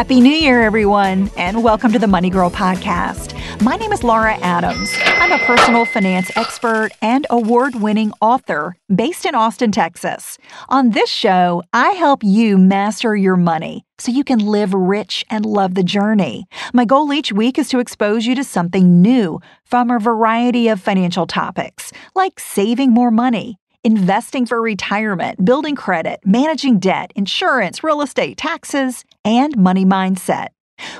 Happy 0.00 0.18
New 0.18 0.30
Year, 0.30 0.62
everyone, 0.62 1.30
and 1.36 1.62
welcome 1.62 1.92
to 1.92 1.98
the 1.98 2.06
Money 2.06 2.30
Girl 2.30 2.50
podcast. 2.50 3.38
My 3.60 3.76
name 3.76 3.92
is 3.92 4.02
Laura 4.02 4.32
Adams. 4.36 4.90
I'm 5.04 5.30
a 5.30 5.44
personal 5.44 5.84
finance 5.84 6.34
expert 6.38 6.88
and 7.02 7.26
award 7.28 7.74
winning 7.74 8.10
author 8.22 8.76
based 8.92 9.26
in 9.26 9.34
Austin, 9.34 9.72
Texas. 9.72 10.38
On 10.70 10.92
this 10.92 11.10
show, 11.10 11.62
I 11.74 11.90
help 11.90 12.24
you 12.24 12.56
master 12.56 13.14
your 13.14 13.36
money 13.36 13.84
so 13.98 14.10
you 14.10 14.24
can 14.24 14.38
live 14.38 14.72
rich 14.72 15.22
and 15.28 15.44
love 15.44 15.74
the 15.74 15.84
journey. 15.84 16.46
My 16.72 16.86
goal 16.86 17.12
each 17.12 17.30
week 17.30 17.58
is 17.58 17.68
to 17.68 17.78
expose 17.78 18.24
you 18.24 18.34
to 18.36 18.42
something 18.42 19.02
new 19.02 19.38
from 19.66 19.90
a 19.90 19.98
variety 19.98 20.68
of 20.68 20.80
financial 20.80 21.26
topics, 21.26 21.92
like 22.14 22.40
saving 22.40 22.90
more 22.90 23.10
money 23.10 23.59
investing 23.84 24.46
for 24.46 24.60
retirement, 24.60 25.44
building 25.44 25.74
credit, 25.74 26.20
managing 26.24 26.78
debt, 26.78 27.12
insurance, 27.16 27.82
real 27.82 28.02
estate, 28.02 28.36
taxes, 28.36 29.04
and 29.24 29.56
money 29.56 29.84
mindset. 29.84 30.48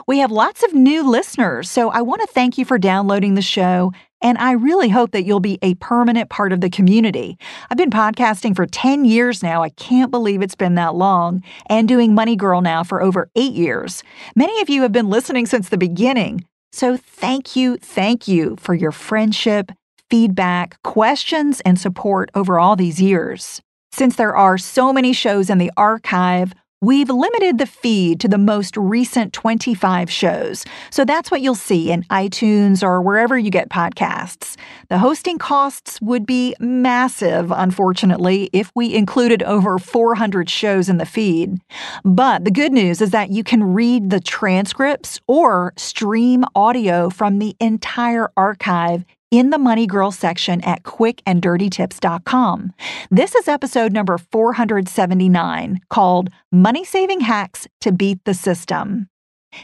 We 0.06 0.18
have 0.18 0.30
lots 0.30 0.62
of 0.62 0.74
new 0.74 1.08
listeners, 1.08 1.70
so 1.70 1.90
I 1.90 2.02
want 2.02 2.20
to 2.20 2.26
thank 2.26 2.58
you 2.58 2.64
for 2.64 2.78
downloading 2.78 3.34
the 3.34 3.42
show, 3.42 3.92
and 4.22 4.36
I 4.38 4.52
really 4.52 4.90
hope 4.90 5.12
that 5.12 5.24
you'll 5.24 5.40
be 5.40 5.58
a 5.62 5.74
permanent 5.76 6.28
part 6.28 6.52
of 6.52 6.60
the 6.60 6.70
community. 6.70 7.38
I've 7.70 7.78
been 7.78 7.90
podcasting 7.90 8.54
for 8.54 8.66
10 8.66 9.04
years 9.04 9.42
now. 9.42 9.62
I 9.62 9.70
can't 9.70 10.10
believe 10.10 10.42
it's 10.42 10.54
been 10.54 10.74
that 10.74 10.94
long, 10.94 11.42
and 11.66 11.88
doing 11.88 12.14
Money 12.14 12.36
Girl 12.36 12.60
now 12.60 12.82
for 12.84 13.02
over 13.02 13.30
eight 13.36 13.52
years. 13.52 14.02
Many 14.36 14.60
of 14.60 14.68
you 14.68 14.82
have 14.82 14.92
been 14.92 15.08
listening 15.08 15.46
since 15.46 15.68
the 15.68 15.78
beginning. 15.78 16.44
So 16.72 16.96
thank 16.96 17.56
you, 17.56 17.78
thank 17.78 18.28
you 18.28 18.56
for 18.60 18.74
your 18.74 18.92
friendship, 18.92 19.72
feedback, 20.10 20.82
questions, 20.82 21.60
and 21.62 21.78
support 21.78 22.30
over 22.34 22.58
all 22.58 22.76
these 22.76 23.00
years. 23.00 23.62
Since 23.92 24.16
there 24.16 24.36
are 24.36 24.58
so 24.58 24.92
many 24.92 25.12
shows 25.12 25.50
in 25.50 25.58
the 25.58 25.72
archive, 25.76 26.52
We've 26.82 27.10
limited 27.10 27.58
the 27.58 27.66
feed 27.66 28.20
to 28.20 28.28
the 28.28 28.38
most 28.38 28.74
recent 28.74 29.34
25 29.34 30.10
shows, 30.10 30.64
so 30.88 31.04
that's 31.04 31.30
what 31.30 31.42
you'll 31.42 31.54
see 31.54 31.92
in 31.92 32.04
iTunes 32.04 32.82
or 32.82 33.02
wherever 33.02 33.38
you 33.38 33.50
get 33.50 33.68
podcasts. 33.68 34.56
The 34.88 34.96
hosting 34.96 35.36
costs 35.36 36.00
would 36.00 36.24
be 36.24 36.56
massive, 36.58 37.52
unfortunately, 37.52 38.48
if 38.54 38.72
we 38.74 38.94
included 38.94 39.42
over 39.42 39.78
400 39.78 40.48
shows 40.48 40.88
in 40.88 40.96
the 40.96 41.04
feed. 41.04 41.58
But 42.02 42.46
the 42.46 42.50
good 42.50 42.72
news 42.72 43.02
is 43.02 43.10
that 43.10 43.28
you 43.28 43.44
can 43.44 43.74
read 43.74 44.08
the 44.08 44.20
transcripts 44.20 45.20
or 45.26 45.74
stream 45.76 46.46
audio 46.54 47.10
from 47.10 47.40
the 47.40 47.54
entire 47.60 48.30
archive 48.38 49.04
in 49.30 49.50
the 49.50 49.58
Money 49.58 49.86
Girl 49.86 50.10
section 50.10 50.60
at 50.62 50.82
quickanddirtytips.com. 50.82 52.72
This 53.10 53.34
is 53.34 53.48
episode 53.48 53.92
number 53.92 54.18
479 54.18 55.80
called 55.88 56.30
Money 56.50 56.84
Saving 56.84 57.20
Hacks 57.20 57.66
to 57.80 57.92
Beat 57.92 58.24
the 58.24 58.34
System. 58.34 59.08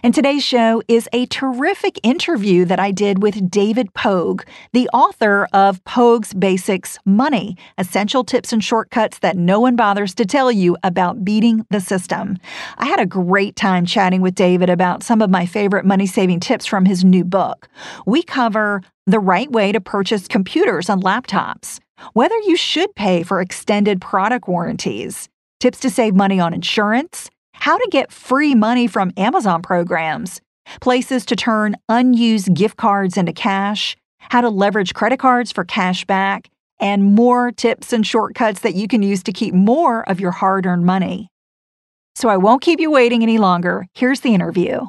And 0.02 0.14
today's 0.14 0.44
show 0.44 0.82
is 0.88 1.08
a 1.12 1.26
terrific 1.26 1.98
interview 2.02 2.64
that 2.64 2.80
I 2.80 2.90
did 2.90 3.22
with 3.22 3.50
David 3.50 3.94
Pogue, 3.94 4.42
the 4.72 4.88
author 4.92 5.48
of 5.52 5.82
Pogue's 5.84 6.34
Basics 6.34 6.98
Money 7.04 7.56
Essential 7.78 8.24
Tips 8.24 8.52
and 8.52 8.62
Shortcuts 8.62 9.20
That 9.20 9.36
No 9.36 9.60
One 9.60 9.76
Bothers 9.76 10.14
to 10.16 10.26
Tell 10.26 10.50
You 10.50 10.76
About 10.82 11.24
Beating 11.24 11.64
the 11.70 11.80
System. 11.80 12.36
I 12.78 12.86
had 12.86 13.00
a 13.00 13.06
great 13.06 13.56
time 13.56 13.86
chatting 13.86 14.20
with 14.20 14.34
David 14.34 14.70
about 14.70 15.02
some 15.02 15.22
of 15.22 15.30
my 15.30 15.46
favorite 15.46 15.84
money 15.84 16.06
saving 16.06 16.40
tips 16.40 16.66
from 16.66 16.84
his 16.84 17.04
new 17.04 17.24
book. 17.24 17.68
We 18.06 18.22
cover 18.22 18.82
the 19.06 19.20
right 19.20 19.50
way 19.50 19.72
to 19.72 19.80
purchase 19.80 20.26
computers 20.26 20.88
and 20.88 21.02
laptops, 21.02 21.78
whether 22.12 22.36
you 22.40 22.56
should 22.56 22.94
pay 22.96 23.22
for 23.22 23.40
extended 23.40 24.00
product 24.00 24.48
warranties, 24.48 25.28
tips 25.60 25.80
to 25.80 25.90
save 25.90 26.14
money 26.14 26.40
on 26.40 26.52
insurance 26.52 27.30
how 27.56 27.76
to 27.76 27.88
get 27.90 28.12
free 28.12 28.54
money 28.54 28.86
from 28.86 29.12
Amazon 29.16 29.62
programs, 29.62 30.40
places 30.80 31.26
to 31.26 31.36
turn 31.36 31.76
unused 31.88 32.54
gift 32.54 32.76
cards 32.76 33.16
into 33.16 33.32
cash, 33.32 33.96
how 34.18 34.40
to 34.40 34.48
leverage 34.48 34.94
credit 34.94 35.18
cards 35.18 35.50
for 35.52 35.64
cash 35.64 36.04
back, 36.04 36.48
and 36.78 37.04
more 37.04 37.50
tips 37.50 37.92
and 37.92 38.06
shortcuts 38.06 38.60
that 38.60 38.74
you 38.74 38.86
can 38.86 39.02
use 39.02 39.22
to 39.22 39.32
keep 39.32 39.54
more 39.54 40.08
of 40.08 40.20
your 40.20 40.30
hard 40.30 40.66
earned 40.66 40.84
money. 40.84 41.28
So 42.14 42.28
I 42.28 42.36
won't 42.36 42.62
keep 42.62 42.80
you 42.80 42.90
waiting 42.90 43.22
any 43.22 43.38
longer. 43.38 43.86
Here's 43.94 44.20
the 44.20 44.34
interview. 44.34 44.86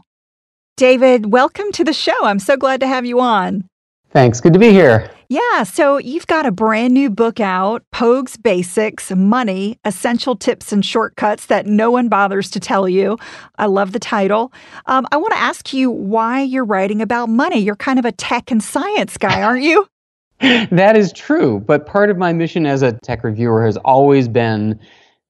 David, 0.75 1.31
welcome 1.31 1.72
to 1.73 1.84
the 1.84 1.94
show. 1.94 2.23
I'm 2.23 2.39
so 2.39 2.55
glad 2.55 2.79
to 2.81 2.88
have 2.88 3.05
you 3.05 3.19
on. 3.19 3.66
Thanks. 4.11 4.39
Good 4.39 4.53
to 4.53 4.59
be 4.59 4.72
here. 4.72 5.09
Yeah, 5.29 5.63
so 5.63 5.97
you've 5.97 6.27
got 6.27 6.45
a 6.45 6.51
brand 6.51 6.93
new 6.93 7.09
book 7.09 7.41
out, 7.41 7.83
Pogue's 7.91 8.38
Basics 8.38 9.11
Money 9.11 9.77
Essential 9.83 10.38
Tips 10.38 10.71
and 10.71 10.85
Shortcuts 10.85 11.47
That 11.47 11.65
No 11.65 11.91
One 11.91 12.07
Bothers 12.07 12.49
to 12.51 12.61
Tell 12.61 12.88
You. 12.88 13.17
I 13.57 13.66
love 13.66 13.91
the 13.91 13.99
title. 13.99 14.53
Um, 14.85 15.05
I 15.11 15.17
want 15.17 15.33
to 15.33 15.39
ask 15.39 15.73
you 15.73 15.91
why 15.91 16.43
you're 16.43 16.63
writing 16.63 17.01
about 17.01 17.27
money. 17.27 17.59
You're 17.59 17.75
kind 17.75 17.99
of 17.99 18.05
a 18.05 18.13
tech 18.13 18.51
and 18.51 18.63
science 18.63 19.17
guy, 19.17 19.41
aren't 19.41 19.63
you? 19.63 19.85
that 20.39 20.95
is 20.95 21.11
true. 21.11 21.59
But 21.59 21.85
part 21.85 22.09
of 22.09 22.17
my 22.17 22.31
mission 22.31 22.66
as 22.66 22.81
a 22.81 22.93
tech 22.93 23.25
reviewer 23.25 23.66
has 23.66 23.75
always 23.77 24.29
been 24.29 24.79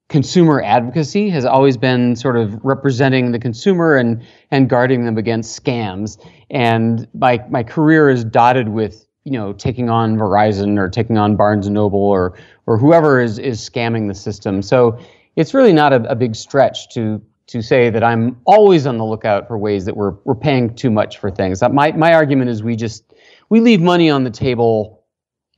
consumer 0.08 0.62
advocacy 0.62 1.28
has 1.28 1.44
always 1.44 1.76
been 1.76 2.16
sort 2.16 2.34
of 2.34 2.58
representing 2.64 3.32
the 3.32 3.38
consumer 3.38 3.94
and 3.94 4.22
and 4.50 4.70
guarding 4.70 5.04
them 5.04 5.18
against 5.18 5.62
scams 5.62 6.18
and 6.48 7.06
my 7.12 7.38
my 7.50 7.62
career 7.62 8.08
is 8.08 8.24
dotted 8.24 8.70
with 8.70 9.04
you 9.28 9.32
know 9.32 9.52
taking 9.52 9.90
on 9.90 10.16
Verizon 10.16 10.78
or 10.78 10.88
taking 10.88 11.18
on 11.18 11.36
Barnes 11.36 11.66
and 11.66 11.74
Noble 11.74 12.00
or 12.00 12.38
or 12.64 12.78
whoever 12.78 13.20
is 13.20 13.38
is 13.38 13.60
scamming 13.60 14.08
the 14.08 14.14
system. 14.14 14.62
So 14.62 14.98
it's 15.36 15.52
really 15.52 15.74
not 15.74 15.92
a, 15.92 16.10
a 16.10 16.16
big 16.16 16.34
stretch 16.34 16.88
to 16.94 17.20
to 17.48 17.60
say 17.60 17.90
that 17.90 18.02
I'm 18.02 18.40
always 18.46 18.86
on 18.86 18.96
the 18.96 19.04
lookout 19.04 19.46
for 19.46 19.58
ways 19.58 19.84
that 19.84 19.98
we're 19.98 20.14
we're 20.24 20.34
paying 20.34 20.74
too 20.74 20.90
much 20.90 21.18
for 21.18 21.30
things. 21.30 21.60
My 21.60 21.92
my 21.92 22.14
argument 22.14 22.48
is 22.48 22.62
we 22.62 22.74
just 22.74 23.04
we 23.50 23.60
leave 23.60 23.82
money 23.82 24.08
on 24.08 24.24
the 24.24 24.30
table 24.30 25.04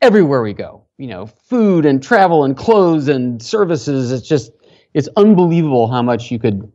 everywhere 0.02 0.42
we 0.42 0.52
go. 0.52 0.84
You 0.98 1.06
know 1.06 1.26
food 1.26 1.86
and 1.86 2.02
travel 2.02 2.42
and 2.42 2.56
clothes 2.56 3.06
and 3.06 3.40
services. 3.40 4.10
It's 4.10 4.26
just 4.26 4.50
it's 4.94 5.08
unbelievable 5.16 5.86
how 5.86 6.02
much 6.02 6.32
you 6.32 6.40
could 6.40 6.72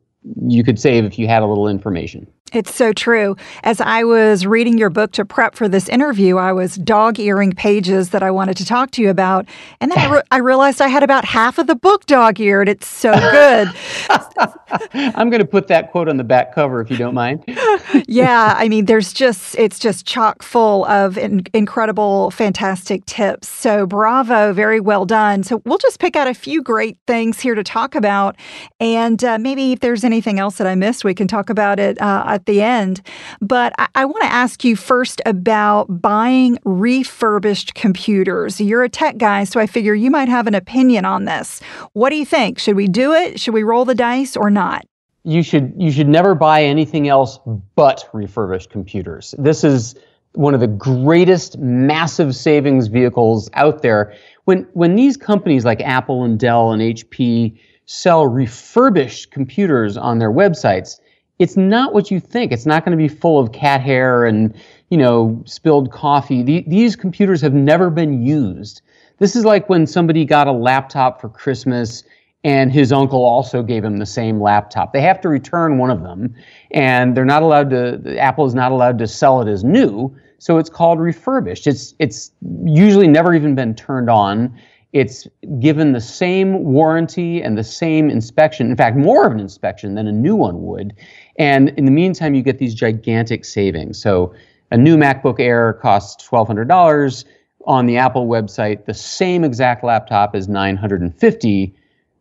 you 0.47 0.63
could 0.63 0.79
save 0.79 1.03
if 1.03 1.19
you 1.19 1.27
had 1.27 1.43
a 1.43 1.45
little 1.45 1.67
information 1.67 2.25
it's 2.55 2.73
so 2.73 2.93
true. 2.93 3.35
As 3.63 3.81
I 3.81 4.03
was 4.03 4.45
reading 4.45 4.77
your 4.77 4.89
book 4.89 5.11
to 5.13 5.25
prep 5.25 5.55
for 5.55 5.67
this 5.67 5.89
interview, 5.89 6.37
I 6.37 6.53
was 6.53 6.75
dog 6.75 7.19
earing 7.19 7.51
pages 7.51 8.11
that 8.11 8.23
I 8.23 8.31
wanted 8.31 8.57
to 8.57 8.65
talk 8.65 8.91
to 8.91 9.01
you 9.01 9.09
about. 9.09 9.45
And 9.81 9.91
then 9.91 9.99
I, 9.99 10.13
re- 10.13 10.21
I 10.31 10.37
realized 10.37 10.81
I 10.81 10.87
had 10.87 11.03
about 11.03 11.25
half 11.25 11.57
of 11.57 11.67
the 11.67 11.75
book 11.75 12.05
dog 12.05 12.39
eared. 12.39 12.69
It's 12.69 12.87
so 12.87 13.13
good. 13.13 13.69
I'm 14.93 15.29
going 15.29 15.41
to 15.41 15.47
put 15.47 15.67
that 15.67 15.91
quote 15.91 16.07
on 16.07 16.17
the 16.17 16.23
back 16.23 16.53
cover 16.55 16.81
if 16.81 16.89
you 16.89 16.97
don't 16.97 17.13
mind. 17.13 17.43
yeah. 18.07 18.53
I 18.57 18.69
mean, 18.69 18.85
there's 18.85 19.11
just, 19.11 19.55
it's 19.57 19.79
just 19.79 20.05
chock 20.05 20.41
full 20.41 20.85
of 20.85 21.17
in- 21.17 21.45
incredible, 21.53 22.31
fantastic 22.31 23.05
tips. 23.05 23.49
So 23.49 23.85
bravo. 23.85 24.53
Very 24.53 24.79
well 24.79 25.05
done. 25.05 25.43
So 25.43 25.61
we'll 25.65 25.77
just 25.77 25.99
pick 25.99 26.15
out 26.15 26.27
a 26.27 26.33
few 26.33 26.61
great 26.61 26.97
things 27.07 27.39
here 27.39 27.55
to 27.55 27.63
talk 27.63 27.95
about. 27.95 28.35
And 28.79 29.23
uh, 29.23 29.37
maybe 29.39 29.73
if 29.73 29.81
there's 29.81 30.03
anything 30.03 30.39
else 30.39 30.57
that 30.57 30.67
I 30.67 30.75
missed, 30.75 31.03
we 31.03 31.13
can 31.13 31.27
talk 31.27 31.49
about 31.49 31.79
it. 31.79 32.01
Uh, 32.01 32.23
the 32.45 32.61
end. 32.61 33.01
But 33.41 33.73
I, 33.77 33.87
I 33.95 34.05
want 34.05 34.23
to 34.23 34.31
ask 34.31 34.63
you 34.63 34.75
first 34.75 35.21
about 35.25 36.01
buying 36.01 36.59
refurbished 36.63 37.73
computers. 37.75 38.59
You're 38.59 38.83
a 38.83 38.89
tech 38.89 39.17
guy, 39.17 39.43
so 39.43 39.59
I 39.59 39.67
figure 39.67 39.93
you 39.93 40.11
might 40.11 40.29
have 40.29 40.47
an 40.47 40.55
opinion 40.55 41.05
on 41.05 41.25
this. 41.25 41.61
What 41.93 42.09
do 42.09 42.15
you 42.15 42.25
think? 42.25 42.59
Should 42.59 42.75
we 42.75 42.87
do 42.87 43.13
it? 43.13 43.39
Should 43.39 43.53
we 43.53 43.63
roll 43.63 43.85
the 43.85 43.95
dice 43.95 44.35
or 44.35 44.49
not? 44.49 44.85
You 45.23 45.41
should 45.41 45.73
you 45.77 45.91
should 45.91 46.07
never 46.07 46.35
buy 46.35 46.63
anything 46.63 47.07
else 47.07 47.39
but 47.75 48.07
refurbished 48.13 48.69
computers. 48.69 49.33
This 49.39 49.63
is 49.63 49.95
one 50.33 50.53
of 50.53 50.59
the 50.59 50.67
greatest 50.67 51.57
massive 51.57 52.35
savings 52.35 52.87
vehicles 52.87 53.49
out 53.53 53.81
there. 53.81 54.13
When 54.43 54.67
when 54.73 54.95
these 54.95 55.17
companies 55.17 55.65
like 55.65 55.81
Apple 55.81 56.23
and 56.23 56.39
Dell 56.39 56.71
and 56.71 56.81
HP 56.81 57.57
sell 57.85 58.27
refurbished 58.27 59.31
computers 59.31 59.97
on 59.97 60.19
their 60.19 60.31
websites, 60.31 60.99
it's 61.39 61.57
not 61.57 61.93
what 61.93 62.11
you 62.11 62.19
think. 62.19 62.51
It's 62.51 62.65
not 62.65 62.85
going 62.85 62.97
to 62.97 63.01
be 63.01 63.07
full 63.07 63.39
of 63.39 63.51
cat 63.51 63.81
hair 63.81 64.25
and 64.25 64.55
you 64.89 64.97
know 64.97 65.41
spilled 65.45 65.91
coffee. 65.91 66.43
The, 66.43 66.63
these 66.67 66.95
computers 66.95 67.41
have 67.41 67.53
never 67.53 67.89
been 67.89 68.25
used. 68.25 68.81
This 69.17 69.35
is 69.35 69.45
like 69.45 69.69
when 69.69 69.87
somebody 69.87 70.25
got 70.25 70.47
a 70.47 70.51
laptop 70.51 71.21
for 71.21 71.29
Christmas 71.29 72.03
and 72.45 72.71
his 72.71 72.91
uncle 72.91 73.25
also 73.25 73.63
gave 73.63 73.83
him 73.83 73.97
the 73.97 74.05
same 74.05 74.39
laptop. 74.39 74.93
They 74.93 75.01
have 75.01 75.19
to 75.21 75.29
return 75.29 75.79
one 75.79 75.89
of 75.89 76.03
them, 76.03 76.35
and 76.71 77.17
they're 77.17 77.25
not 77.25 77.41
allowed 77.41 77.71
to. 77.71 78.17
Apple 78.19 78.45
is 78.45 78.53
not 78.53 78.71
allowed 78.71 78.99
to 78.99 79.07
sell 79.07 79.41
it 79.41 79.49
as 79.49 79.63
new, 79.63 80.15
so 80.37 80.59
it's 80.59 80.69
called 80.69 80.99
refurbished. 80.99 81.65
It's 81.65 81.95
it's 81.97 82.31
usually 82.65 83.07
never 83.07 83.33
even 83.33 83.55
been 83.55 83.73
turned 83.73 84.11
on. 84.11 84.55
It's 84.95 85.27
given 85.59 85.91
the 85.91 85.99
same 85.99 86.63
warranty 86.63 87.43
and 87.43 87.57
the 87.57 87.65
same 87.65 88.09
inspection. 88.09 88.71
In 88.71 88.77
fact, 88.77 88.95
more 88.95 89.27
of 89.27 89.33
an 89.33 89.41
inspection 89.41 89.95
than 89.95 90.07
a 90.07 90.11
new 90.13 90.37
one 90.37 90.63
would. 90.63 90.95
And 91.37 91.67
in 91.77 91.83
the 91.83 91.91
meantime, 91.91 92.33
you 92.33 92.41
get 92.41 92.59
these 92.59 92.73
gigantic 92.73 93.43
savings. 93.43 94.01
So 94.01 94.33
a 94.71 94.77
new 94.77 94.95
MacBook 94.95 95.37
Air 95.37 95.73
costs 95.73 96.23
twelve 96.23 96.47
hundred 96.47 96.69
dollars 96.69 97.25
on 97.65 97.87
the 97.87 97.97
Apple 97.97 98.27
website. 98.27 98.85
The 98.85 98.93
same 98.93 99.43
exact 99.43 99.83
laptop 99.83 100.33
is 100.33 100.47
nine 100.47 100.77
hundred 100.77 101.01
and 101.01 101.13
fifty 101.13 101.75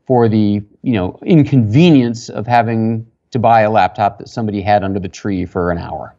for 0.04 0.28
the 0.28 0.60
you 0.82 0.92
know 0.92 1.16
inconvenience 1.24 2.28
of 2.28 2.44
having 2.44 3.06
to 3.30 3.38
buy 3.38 3.60
a 3.60 3.70
laptop 3.70 4.18
that 4.18 4.28
somebody 4.28 4.60
had 4.60 4.82
under 4.82 4.98
the 4.98 5.08
tree 5.08 5.46
for 5.46 5.70
an 5.70 5.78
hour. 5.78 6.16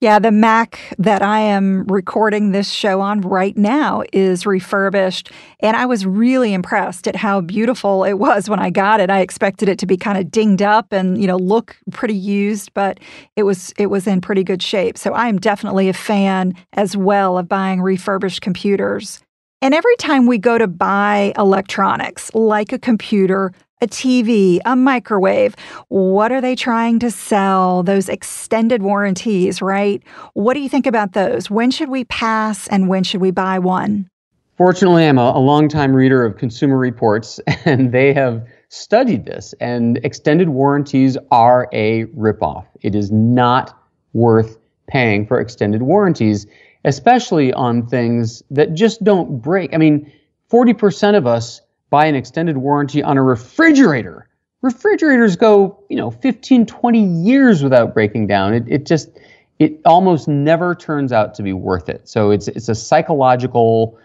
Yeah, 0.00 0.18
the 0.18 0.30
Mac 0.30 0.78
that 0.98 1.22
I 1.22 1.40
am 1.40 1.84
recording 1.84 2.52
this 2.52 2.70
show 2.70 3.00
on 3.00 3.22
right 3.22 3.56
now 3.56 4.02
is 4.12 4.44
refurbished. 4.44 5.32
And 5.60 5.74
I 5.74 5.86
was 5.86 6.04
really 6.04 6.52
impressed 6.52 7.08
at 7.08 7.16
how 7.16 7.40
beautiful 7.40 8.04
it 8.04 8.18
was 8.18 8.50
when 8.50 8.60
I 8.60 8.68
got 8.68 9.00
it. 9.00 9.08
I 9.08 9.20
expected 9.20 9.70
it 9.70 9.78
to 9.78 9.86
be 9.86 9.96
kind 9.96 10.18
of 10.18 10.30
dinged 10.30 10.60
up 10.60 10.92
and, 10.92 11.18
you 11.18 11.26
know, 11.26 11.38
look 11.38 11.76
pretty 11.92 12.14
used, 12.14 12.74
but 12.74 13.00
it 13.36 13.44
was 13.44 13.72
it 13.78 13.86
was 13.86 14.06
in 14.06 14.20
pretty 14.20 14.44
good 14.44 14.62
shape. 14.62 14.98
So 14.98 15.14
I 15.14 15.28
am 15.28 15.38
definitely 15.38 15.88
a 15.88 15.94
fan 15.94 16.52
as 16.74 16.94
well 16.94 17.38
of 17.38 17.48
buying 17.48 17.80
refurbished 17.80 18.42
computers. 18.42 19.22
And 19.62 19.74
every 19.74 19.96
time 19.96 20.26
we 20.26 20.36
go 20.36 20.58
to 20.58 20.66
buy 20.66 21.32
electronics, 21.38 22.32
like 22.34 22.72
a 22.72 22.78
computer, 22.78 23.52
a 23.82 23.86
TV, 23.86 24.58
a 24.64 24.74
microwave. 24.74 25.54
What 25.88 26.32
are 26.32 26.40
they 26.40 26.54
trying 26.54 26.98
to 27.00 27.10
sell? 27.10 27.82
Those 27.82 28.08
extended 28.08 28.82
warranties, 28.82 29.60
right? 29.60 30.02
What 30.34 30.54
do 30.54 30.60
you 30.60 30.68
think 30.68 30.86
about 30.86 31.12
those? 31.12 31.50
When 31.50 31.70
should 31.70 31.90
we 31.90 32.04
pass 32.04 32.68
and 32.68 32.88
when 32.88 33.04
should 33.04 33.20
we 33.20 33.30
buy 33.30 33.58
one? 33.58 34.08
Fortunately, 34.56 35.06
I'm 35.06 35.18
a, 35.18 35.32
a 35.34 35.38
longtime 35.38 35.94
reader 35.94 36.24
of 36.24 36.38
Consumer 36.38 36.78
Reports, 36.78 37.38
and 37.66 37.92
they 37.92 38.14
have 38.14 38.46
studied 38.70 39.26
this. 39.26 39.54
And 39.60 39.98
extended 39.98 40.48
warranties 40.48 41.18
are 41.30 41.68
a 41.72 42.06
ripoff. 42.06 42.64
It 42.80 42.94
is 42.94 43.12
not 43.12 43.78
worth 44.14 44.56
paying 44.86 45.26
for 45.26 45.38
extended 45.38 45.82
warranties, 45.82 46.46
especially 46.84 47.52
on 47.52 47.86
things 47.86 48.42
that 48.50 48.72
just 48.72 49.04
don't 49.04 49.42
break. 49.42 49.74
I 49.74 49.76
mean, 49.76 50.10
40% 50.50 51.16
of 51.16 51.26
us 51.26 51.60
buy 51.90 52.06
an 52.06 52.14
extended 52.14 52.56
warranty 52.56 53.02
on 53.02 53.16
a 53.16 53.22
refrigerator. 53.22 54.28
Refrigerators 54.62 55.36
go, 55.36 55.82
you 55.88 55.96
know, 55.96 56.10
15, 56.10 56.66
20 56.66 57.04
years 57.04 57.62
without 57.62 57.94
breaking 57.94 58.26
down. 58.26 58.54
It, 58.54 58.64
it 58.66 58.86
just, 58.86 59.10
it 59.58 59.80
almost 59.84 60.28
never 60.28 60.74
turns 60.74 61.12
out 61.12 61.34
to 61.34 61.42
be 61.42 61.52
worth 61.52 61.88
it. 61.88 62.08
So 62.08 62.30
it's, 62.30 62.48
it's 62.48 62.68
a 62.68 62.74
psychological 62.74 63.98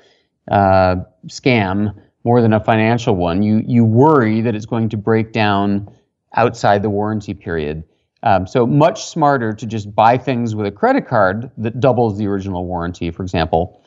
uh, 0.49 0.97
scam 1.27 1.95
more 2.23 2.41
than 2.41 2.53
a 2.53 2.59
financial 2.59 3.15
one. 3.15 3.41
You, 3.41 3.63
you 3.65 3.83
worry 3.83 4.41
that 4.41 4.55
it's 4.55 4.65
going 4.65 4.89
to 4.89 4.97
break 4.97 5.31
down 5.31 5.89
outside 6.35 6.83
the 6.83 6.89
warranty 6.89 7.33
period. 7.33 7.83
Um, 8.23 8.45
so 8.45 8.67
much 8.67 9.05
smarter 9.05 9.53
to 9.53 9.65
just 9.65 9.93
buy 9.95 10.17
things 10.17 10.53
with 10.53 10.67
a 10.67 10.71
credit 10.71 11.07
card 11.07 11.49
that 11.57 11.79
doubles 11.79 12.19
the 12.19 12.27
original 12.27 12.65
warranty, 12.65 13.09
for 13.09 13.23
example. 13.23 13.81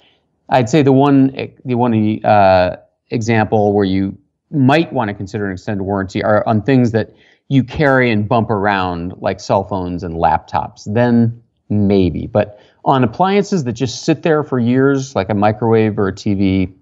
I'd 0.48 0.68
say 0.68 0.82
the 0.82 0.92
one, 0.92 1.52
the 1.64 1.76
one 1.76 2.24
uh, 2.24 2.76
example 3.14 3.72
where 3.72 3.84
you 3.84 4.16
might 4.50 4.92
want 4.92 5.08
to 5.08 5.14
consider 5.14 5.46
an 5.46 5.52
extended 5.52 5.82
warranty 5.84 6.22
are 6.22 6.46
on 6.46 6.62
things 6.62 6.92
that 6.92 7.14
you 7.48 7.64
carry 7.64 8.10
and 8.10 8.28
bump 8.28 8.50
around, 8.50 9.14
like 9.18 9.40
cell 9.40 9.64
phones 9.64 10.02
and 10.02 10.16
laptops. 10.16 10.92
Then 10.92 11.42
maybe. 11.68 12.26
But 12.26 12.60
on 12.84 13.02
appliances 13.04 13.64
that 13.64 13.72
just 13.72 14.04
sit 14.04 14.22
there 14.22 14.42
for 14.42 14.58
years, 14.58 15.14
like 15.14 15.30
a 15.30 15.34
microwave 15.34 15.98
or 15.98 16.08
a 16.08 16.12
TV, 16.12 16.72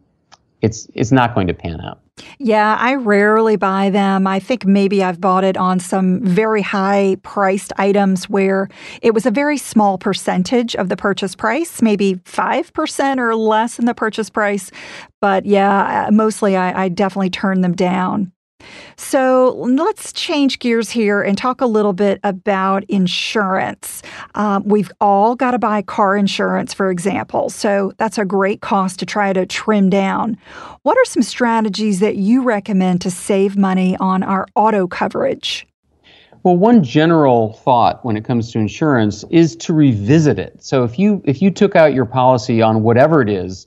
it's 0.61 0.88
it's 0.94 1.12
not 1.12 1.34
going 1.34 1.46
to 1.46 1.55
pan 1.55 1.81
out. 1.81 2.02
Yeah, 2.39 2.77
I 2.79 2.95
rarely 2.95 3.57
buy 3.57 3.91
them. 3.91 4.27
I 4.27 4.39
think 4.39 4.67
maybe 4.67 5.03
I've 5.03 5.21
bought 5.21 5.45
it 5.45 5.57
on 5.57 5.79
some 5.79 6.21
very 6.25 6.63
high 6.63 7.17
priced 7.23 7.73
items 7.77 8.29
where 8.29 8.69
it 9.01 9.15
was 9.15 9.27
a 9.27 9.31
very 9.31 9.59
small 9.59 9.99
percentage 9.99 10.75
of 10.77 10.89
the 10.89 10.97
purchase 10.97 11.35
price, 11.35 11.83
maybe 11.83 12.15
5% 12.15 13.19
or 13.19 13.37
less 13.37 13.79
in 13.79 13.85
the 13.85 13.95
purchase 13.95 14.31
price. 14.31 14.71
But 15.21 15.47
yeah, 15.47 16.09
mostly 16.13 16.57
I, 16.57 16.85
I 16.85 16.89
definitely 16.89 17.31
turn 17.31 17.61
them 17.61 17.75
down. 17.75 18.31
So 18.97 19.55
let's 19.59 20.12
change 20.12 20.59
gears 20.59 20.91
here 20.91 21.23
and 21.23 21.37
talk 21.37 21.61
a 21.61 21.67
little 21.67 21.93
bit 21.93 22.20
about 22.23 22.85
insurance. 22.85 24.03
Um, 24.35 24.64
we've 24.64 24.91
all 25.00 25.35
got 25.35 25.53
to 25.53 25.59
buy 25.59 25.82
car 25.82 26.17
insurance, 26.17 26.73
for 26.73 26.91
example. 26.91 27.50
So 27.50 27.93
that's 27.99 28.19
a 28.19 28.25
great 28.25 28.61
cost 28.61 28.99
to 29.00 29.06
try 29.06 29.32
to 29.32 29.47
trim 29.47 29.91
down. 29.91 30.37
What 30.82 30.97
are 30.99 31.05
some 31.05 31.23
strategies 31.23 32.00
that 32.00 32.17
you 32.17 32.43
recommend 32.43 33.00
to 33.03 33.11
save 33.11 33.56
money 33.56 33.97
on 33.99 34.23
our 34.23 34.47
auto 34.55 34.87
coverage? 34.87 35.67
Well, 36.44 36.56
one 36.56 36.82
general 36.82 37.53
thought 37.53 38.05
when 38.05 38.17
it 38.17 38.25
comes 38.25 38.50
to 38.53 38.58
insurance 38.58 39.25
is 39.31 39.55
to 39.56 39.73
revisit 39.73 40.41
it. 40.41 40.62
So 40.62 40.82
if 40.82 40.99
you 40.99 41.23
if 41.25 41.41
you 41.41 41.53
took 41.53 41.76
out 41.76 41.94
your 41.94 42.05
policy 42.05 42.61
on 42.61 42.82
whatever 42.82 43.23
it 43.23 43.29
is, 43.29 43.67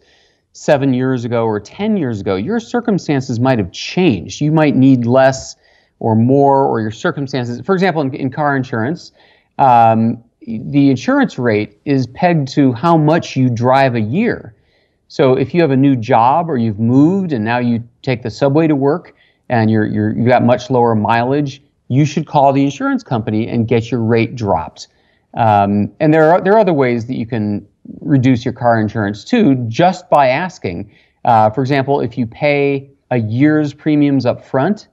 seven 0.55 0.93
years 0.93 1.25
ago 1.25 1.43
or 1.43 1.59
10 1.59 1.97
years 1.97 2.21
ago, 2.21 2.35
your 2.37 2.61
circumstances 2.61 3.41
might 3.41 3.59
have 3.59 3.73
changed. 3.73 4.39
You 4.39 4.53
might 4.53 4.73
need 4.73 5.05
less 5.05 5.57
or 5.99 6.15
more, 6.15 6.65
or 6.65 6.79
your 6.79 6.91
circumstances. 6.91 7.59
For 7.65 7.73
example, 7.73 8.01
in, 8.01 8.13
in 8.13 8.31
car 8.31 8.55
insurance, 8.55 9.11
um, 9.59 10.23
the 10.41 10.89
insurance 10.89 11.37
rate 11.37 11.77
is 11.83 12.07
pegged 12.07 12.47
to 12.53 12.71
how 12.71 12.95
much 12.95 13.35
you 13.35 13.49
drive 13.49 13.95
a 13.95 13.99
year. 13.99 14.55
So 15.09 15.33
if 15.33 15.53
you 15.53 15.61
have 15.61 15.71
a 15.71 15.77
new 15.77 15.95
job 15.95 16.49
or 16.49 16.57
you've 16.57 16.79
moved 16.79 17.33
and 17.33 17.43
now 17.43 17.57
you 17.57 17.83
take 18.01 18.23
the 18.23 18.31
subway 18.31 18.67
to 18.67 18.75
work 18.75 19.13
and 19.49 19.69
you're, 19.69 19.85
you're, 19.85 20.15
you've 20.15 20.27
got 20.27 20.43
much 20.43 20.69
lower 20.69 20.95
mileage, 20.95 21.61
you 21.89 22.05
should 22.05 22.27
call 22.27 22.53
the 22.53 22.63
insurance 22.63 23.03
company 23.03 23.47
and 23.47 23.67
get 23.67 23.91
your 23.91 24.01
rate 24.01 24.35
dropped. 24.35 24.87
Um, 25.33 25.91
and 25.99 26.13
there 26.13 26.31
are, 26.31 26.39
there 26.39 26.53
are 26.53 26.59
other 26.59 26.73
ways 26.73 27.07
that 27.07 27.15
you 27.15 27.25
can 27.25 27.67
reduce 28.01 28.45
your 28.45 28.53
car 28.53 28.79
insurance 28.79 29.23
too 29.23 29.55
just 29.67 30.09
by 30.09 30.27
asking. 30.27 30.91
Uh, 31.23 31.49
for 31.49 31.61
example, 31.61 32.01
if 32.01 32.17
you 32.17 32.25
pay 32.25 32.89
a 33.11 33.17
year's 33.17 33.73
premiums 33.73 34.25
up 34.25 34.45
front, 34.45 34.87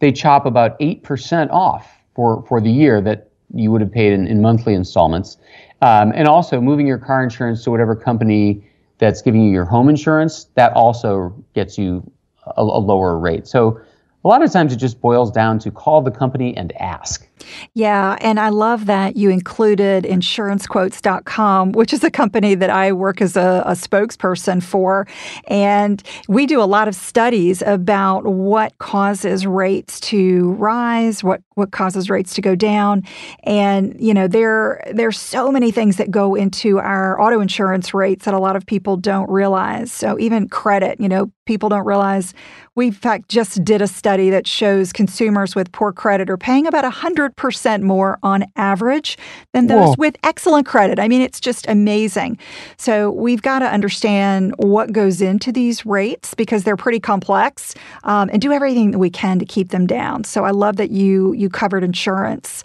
they 0.00 0.12
chop 0.12 0.46
about 0.46 0.78
8% 0.80 1.50
off 1.50 1.88
for, 2.14 2.44
for 2.46 2.60
the 2.60 2.70
year 2.70 3.00
that 3.00 3.30
you 3.54 3.70
would 3.70 3.80
have 3.80 3.92
paid 3.92 4.12
in, 4.12 4.26
in 4.26 4.40
monthly 4.40 4.74
installments. 4.74 5.36
Um, 5.80 6.12
and 6.14 6.28
also, 6.28 6.60
moving 6.60 6.86
your 6.86 6.98
car 6.98 7.22
insurance 7.22 7.64
to 7.64 7.70
whatever 7.70 7.96
company 7.96 8.64
that's 8.98 9.20
giving 9.20 9.42
you 9.42 9.50
your 9.50 9.64
home 9.64 9.88
insurance, 9.88 10.44
that 10.54 10.72
also 10.74 11.34
gets 11.54 11.76
you 11.76 12.08
a, 12.56 12.62
a 12.62 12.62
lower 12.62 13.18
rate. 13.18 13.46
So, 13.46 13.80
a 14.24 14.28
lot 14.28 14.42
of 14.42 14.52
times 14.52 14.72
it 14.72 14.76
just 14.76 15.00
boils 15.00 15.32
down 15.32 15.58
to 15.60 15.72
call 15.72 16.00
the 16.00 16.12
company 16.12 16.56
and 16.56 16.72
ask. 16.80 17.26
Yeah, 17.74 18.16
and 18.20 18.38
I 18.38 18.50
love 18.50 18.86
that 18.86 19.16
you 19.16 19.30
included 19.30 20.04
insurancequotes.com, 20.04 21.72
which 21.72 21.92
is 21.92 22.04
a 22.04 22.10
company 22.10 22.54
that 22.54 22.70
I 22.70 22.92
work 22.92 23.20
as 23.20 23.36
a, 23.36 23.62
a, 23.66 23.72
spokesperson 23.72 24.62
for. 24.62 25.06
And 25.48 26.02
we 26.28 26.46
do 26.46 26.60
a 26.60 26.64
lot 26.64 26.88
of 26.88 26.94
studies 26.94 27.62
about 27.62 28.26
what 28.26 28.76
causes 28.78 29.46
rates 29.46 29.98
to 30.00 30.52
rise, 30.52 31.24
what, 31.24 31.42
what 31.54 31.72
causes 31.72 32.08
rates 32.08 32.34
to 32.34 32.40
go 32.40 32.54
down. 32.54 33.02
And, 33.44 33.98
you 34.00 34.14
know, 34.14 34.28
there 34.28 34.82
there's 34.92 35.18
so 35.18 35.50
many 35.50 35.70
things 35.70 35.96
that 35.96 36.10
go 36.10 36.34
into 36.34 36.78
our 36.78 37.20
auto 37.20 37.40
insurance 37.40 37.94
rates 37.94 38.24
that 38.24 38.34
a 38.34 38.38
lot 38.38 38.56
of 38.56 38.66
people 38.66 38.96
don't 38.96 39.28
realize. 39.30 39.92
So 39.92 40.18
even 40.18 40.48
credit, 40.48 41.00
you 41.00 41.08
know, 41.08 41.30
people 41.44 41.68
don't 41.68 41.86
realize 41.86 42.34
we 42.74 42.86
in 42.86 42.92
fact 42.92 43.28
just 43.28 43.64
did 43.64 43.82
a 43.82 43.86
study 43.86 44.30
that 44.30 44.46
shows 44.46 44.92
consumers 44.92 45.54
with 45.54 45.72
poor 45.72 45.92
credit 45.92 46.30
are 46.30 46.36
paying 46.36 46.66
about 46.66 46.84
100 46.84 47.31
4% 47.36 47.82
more 47.82 48.18
on 48.22 48.44
average 48.56 49.18
than 49.52 49.66
those 49.66 49.88
Whoa. 49.88 49.94
with 49.98 50.16
excellent 50.22 50.66
credit. 50.66 50.98
I 50.98 51.08
mean, 51.08 51.20
it's 51.20 51.40
just 51.40 51.66
amazing. 51.68 52.38
So 52.76 53.10
we've 53.10 53.42
got 53.42 53.60
to 53.60 53.66
understand 53.66 54.54
what 54.58 54.92
goes 54.92 55.20
into 55.20 55.52
these 55.52 55.84
rates 55.86 56.34
because 56.34 56.64
they're 56.64 56.76
pretty 56.76 57.00
complex 57.00 57.74
um, 58.04 58.30
and 58.32 58.40
do 58.40 58.52
everything 58.52 58.90
that 58.92 58.98
we 58.98 59.10
can 59.10 59.38
to 59.38 59.44
keep 59.44 59.70
them 59.70 59.86
down. 59.86 60.24
So 60.24 60.44
I 60.44 60.50
love 60.50 60.76
that 60.76 60.90
you 60.90 61.32
you 61.32 61.48
covered 61.48 61.84
insurance. 61.84 62.62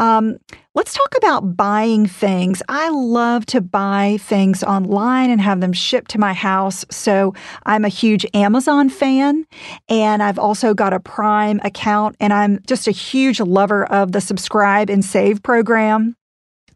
Um, 0.00 0.38
let's 0.74 0.94
talk 0.94 1.14
about 1.18 1.58
buying 1.58 2.06
things. 2.06 2.62
I 2.70 2.88
love 2.88 3.44
to 3.46 3.60
buy 3.60 4.16
things 4.18 4.62
online 4.62 5.28
and 5.28 5.42
have 5.42 5.60
them 5.60 5.74
shipped 5.74 6.10
to 6.12 6.18
my 6.18 6.32
house. 6.32 6.86
So 6.90 7.34
I'm 7.66 7.84
a 7.84 7.90
huge 7.90 8.24
Amazon 8.32 8.88
fan, 8.88 9.44
and 9.90 10.22
I've 10.22 10.38
also 10.38 10.72
got 10.72 10.94
a 10.94 11.00
Prime 11.00 11.60
account, 11.62 12.16
and 12.18 12.32
I'm 12.32 12.60
just 12.66 12.88
a 12.88 12.92
huge 12.92 13.40
lover 13.40 13.84
of 13.84 14.12
the 14.12 14.22
subscribe 14.22 14.88
and 14.88 15.04
save 15.04 15.42
program. 15.42 16.16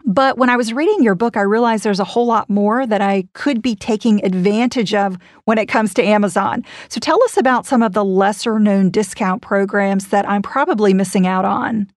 But 0.05 0.37
when 0.37 0.51
I 0.51 0.59
was 0.59 0.75
reading 0.75 1.03
your 1.03 1.15
book, 1.15 1.39
I 1.39 1.41
realized 1.41 1.83
there's 1.83 2.01
a 2.01 2.05
whole 2.05 2.27
lot 2.27 2.51
more 2.51 2.87
that 2.87 3.01
I 3.01 3.25
could 3.33 3.63
be 3.63 3.75
taking 3.75 4.23
advantage 4.23 4.93
of 4.93 5.17
when 5.47 5.57
it 5.57 5.65
comes 5.65 5.95
to 5.95 6.05
Amazon. 6.05 6.63
So 6.91 7.01
tell 7.01 7.25
us 7.25 7.39
about 7.39 7.65
some 7.65 7.83
of 7.83 7.95
the 7.95 8.05
lesser 8.05 8.59
known 8.59 8.91
discount 8.91 9.41
programs 9.41 10.09
that 10.09 10.29
I'm 10.29 10.43
probably 10.43 10.93
missing 10.93 11.27
out 11.27 11.47
on. 11.47 11.89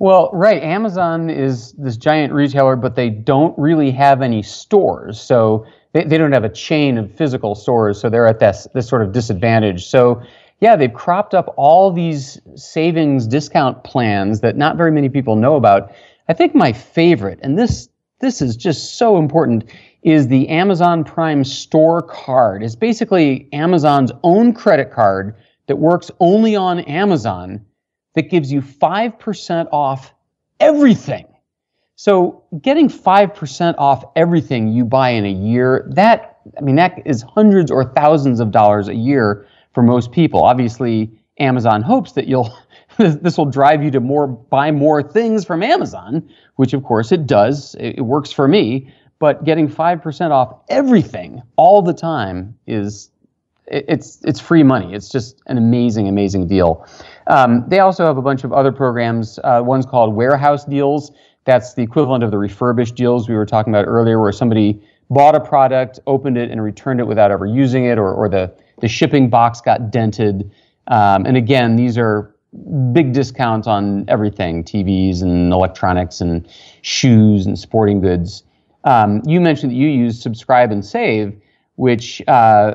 Well, 0.00 0.30
right. 0.32 0.62
Amazon 0.62 1.28
is 1.28 1.72
this 1.72 1.98
giant 1.98 2.32
retailer, 2.32 2.74
but 2.74 2.94
they 2.94 3.10
don't 3.10 3.56
really 3.58 3.90
have 3.90 4.22
any 4.22 4.42
stores. 4.42 5.20
So 5.20 5.66
they, 5.92 6.04
they 6.04 6.16
don't 6.16 6.32
have 6.32 6.42
a 6.42 6.48
chain 6.48 6.96
of 6.96 7.14
physical 7.14 7.54
stores. 7.54 8.00
So 8.00 8.08
they're 8.08 8.26
at 8.26 8.38
this, 8.40 8.66
this 8.72 8.88
sort 8.88 9.02
of 9.02 9.12
disadvantage. 9.12 9.86
So, 9.86 10.22
yeah, 10.60 10.74
they've 10.74 10.92
cropped 10.92 11.34
up 11.34 11.52
all 11.58 11.92
these 11.92 12.40
savings 12.54 13.26
discount 13.26 13.84
plans 13.84 14.40
that 14.40 14.56
not 14.56 14.78
very 14.78 14.90
many 14.90 15.10
people 15.10 15.36
know 15.36 15.56
about. 15.56 15.92
I 16.30 16.32
think 16.32 16.54
my 16.54 16.72
favorite, 16.72 17.38
and 17.42 17.58
this 17.58 17.88
this 18.20 18.40
is 18.40 18.56
just 18.56 18.98
so 18.98 19.18
important, 19.18 19.64
is 20.02 20.28
the 20.28 20.48
Amazon 20.48 21.04
Prime 21.04 21.44
Store 21.44 22.00
card. 22.00 22.62
It's 22.62 22.76
basically 22.76 23.48
Amazon's 23.52 24.12
own 24.22 24.54
credit 24.54 24.92
card 24.92 25.34
that 25.66 25.76
works 25.76 26.10
only 26.20 26.56
on 26.56 26.80
Amazon 26.80 27.64
that 28.14 28.30
gives 28.30 28.52
you 28.52 28.60
5% 28.60 29.68
off 29.72 30.12
everything. 30.58 31.26
So 31.96 32.42
getting 32.62 32.88
5% 32.88 33.74
off 33.76 34.04
everything 34.16 34.68
you 34.68 34.84
buy 34.84 35.10
in 35.10 35.26
a 35.26 35.30
year, 35.30 35.86
that, 35.94 36.38
I 36.56 36.62
mean, 36.62 36.76
that 36.76 37.02
is 37.04 37.22
hundreds 37.22 37.70
or 37.70 37.84
thousands 37.92 38.40
of 38.40 38.50
dollars 38.50 38.88
a 38.88 38.94
year 38.94 39.46
for 39.74 39.82
most 39.82 40.10
people. 40.10 40.42
Obviously, 40.42 41.10
Amazon 41.38 41.82
hopes 41.82 42.12
that 42.12 42.26
you'll, 42.26 42.56
this 42.96 43.36
will 43.36 43.46
drive 43.46 43.84
you 43.84 43.90
to 43.90 44.00
more, 44.00 44.26
buy 44.26 44.70
more 44.70 45.02
things 45.02 45.44
from 45.44 45.62
Amazon, 45.62 46.26
which 46.56 46.72
of 46.72 46.82
course 46.84 47.12
it 47.12 47.26
does. 47.26 47.76
It, 47.78 48.00
works 48.00 48.32
for 48.32 48.48
me. 48.48 48.92
But 49.18 49.44
getting 49.44 49.68
5% 49.68 50.30
off 50.30 50.58
everything 50.70 51.42
all 51.56 51.82
the 51.82 51.92
time 51.92 52.56
is 52.66 53.10
it's 53.70 54.18
it's 54.24 54.40
free 54.40 54.62
money. 54.62 54.94
It's 54.94 55.08
just 55.08 55.40
an 55.46 55.56
amazing, 55.56 56.08
amazing 56.08 56.46
deal. 56.46 56.86
Um, 57.28 57.64
they 57.68 57.78
also 57.78 58.04
have 58.04 58.16
a 58.16 58.22
bunch 58.22 58.44
of 58.44 58.52
other 58.52 58.72
programs. 58.72 59.38
Uh, 59.44 59.62
one's 59.64 59.86
called 59.86 60.14
Warehouse 60.14 60.64
Deals. 60.64 61.12
That's 61.44 61.74
the 61.74 61.82
equivalent 61.82 62.24
of 62.24 62.30
the 62.30 62.38
refurbished 62.38 62.96
deals 62.96 63.28
we 63.28 63.34
were 63.34 63.46
talking 63.46 63.72
about 63.72 63.86
earlier, 63.86 64.20
where 64.20 64.32
somebody 64.32 64.82
bought 65.08 65.34
a 65.34 65.40
product, 65.40 65.98
opened 66.06 66.36
it, 66.36 66.50
and 66.50 66.62
returned 66.62 67.00
it 67.00 67.06
without 67.06 67.30
ever 67.30 67.46
using 67.46 67.84
it, 67.84 67.98
or, 67.98 68.12
or 68.12 68.28
the, 68.28 68.52
the 68.80 68.88
shipping 68.88 69.30
box 69.30 69.60
got 69.60 69.90
dented. 69.90 70.50
Um, 70.88 71.24
and 71.24 71.36
again, 71.36 71.76
these 71.76 71.96
are 71.96 72.34
big 72.92 73.12
discounts 73.12 73.66
on 73.66 74.04
everything 74.08 74.64
TVs 74.64 75.22
and 75.22 75.52
electronics 75.52 76.20
and 76.20 76.46
shoes 76.82 77.46
and 77.46 77.58
sporting 77.58 78.00
goods. 78.00 78.42
Um, 78.84 79.22
you 79.26 79.40
mentioned 79.40 79.72
that 79.72 79.76
you 79.76 79.88
use 79.88 80.20
Subscribe 80.20 80.72
and 80.72 80.84
Save 80.84 81.40
which 81.80 82.22
uh, 82.28 82.74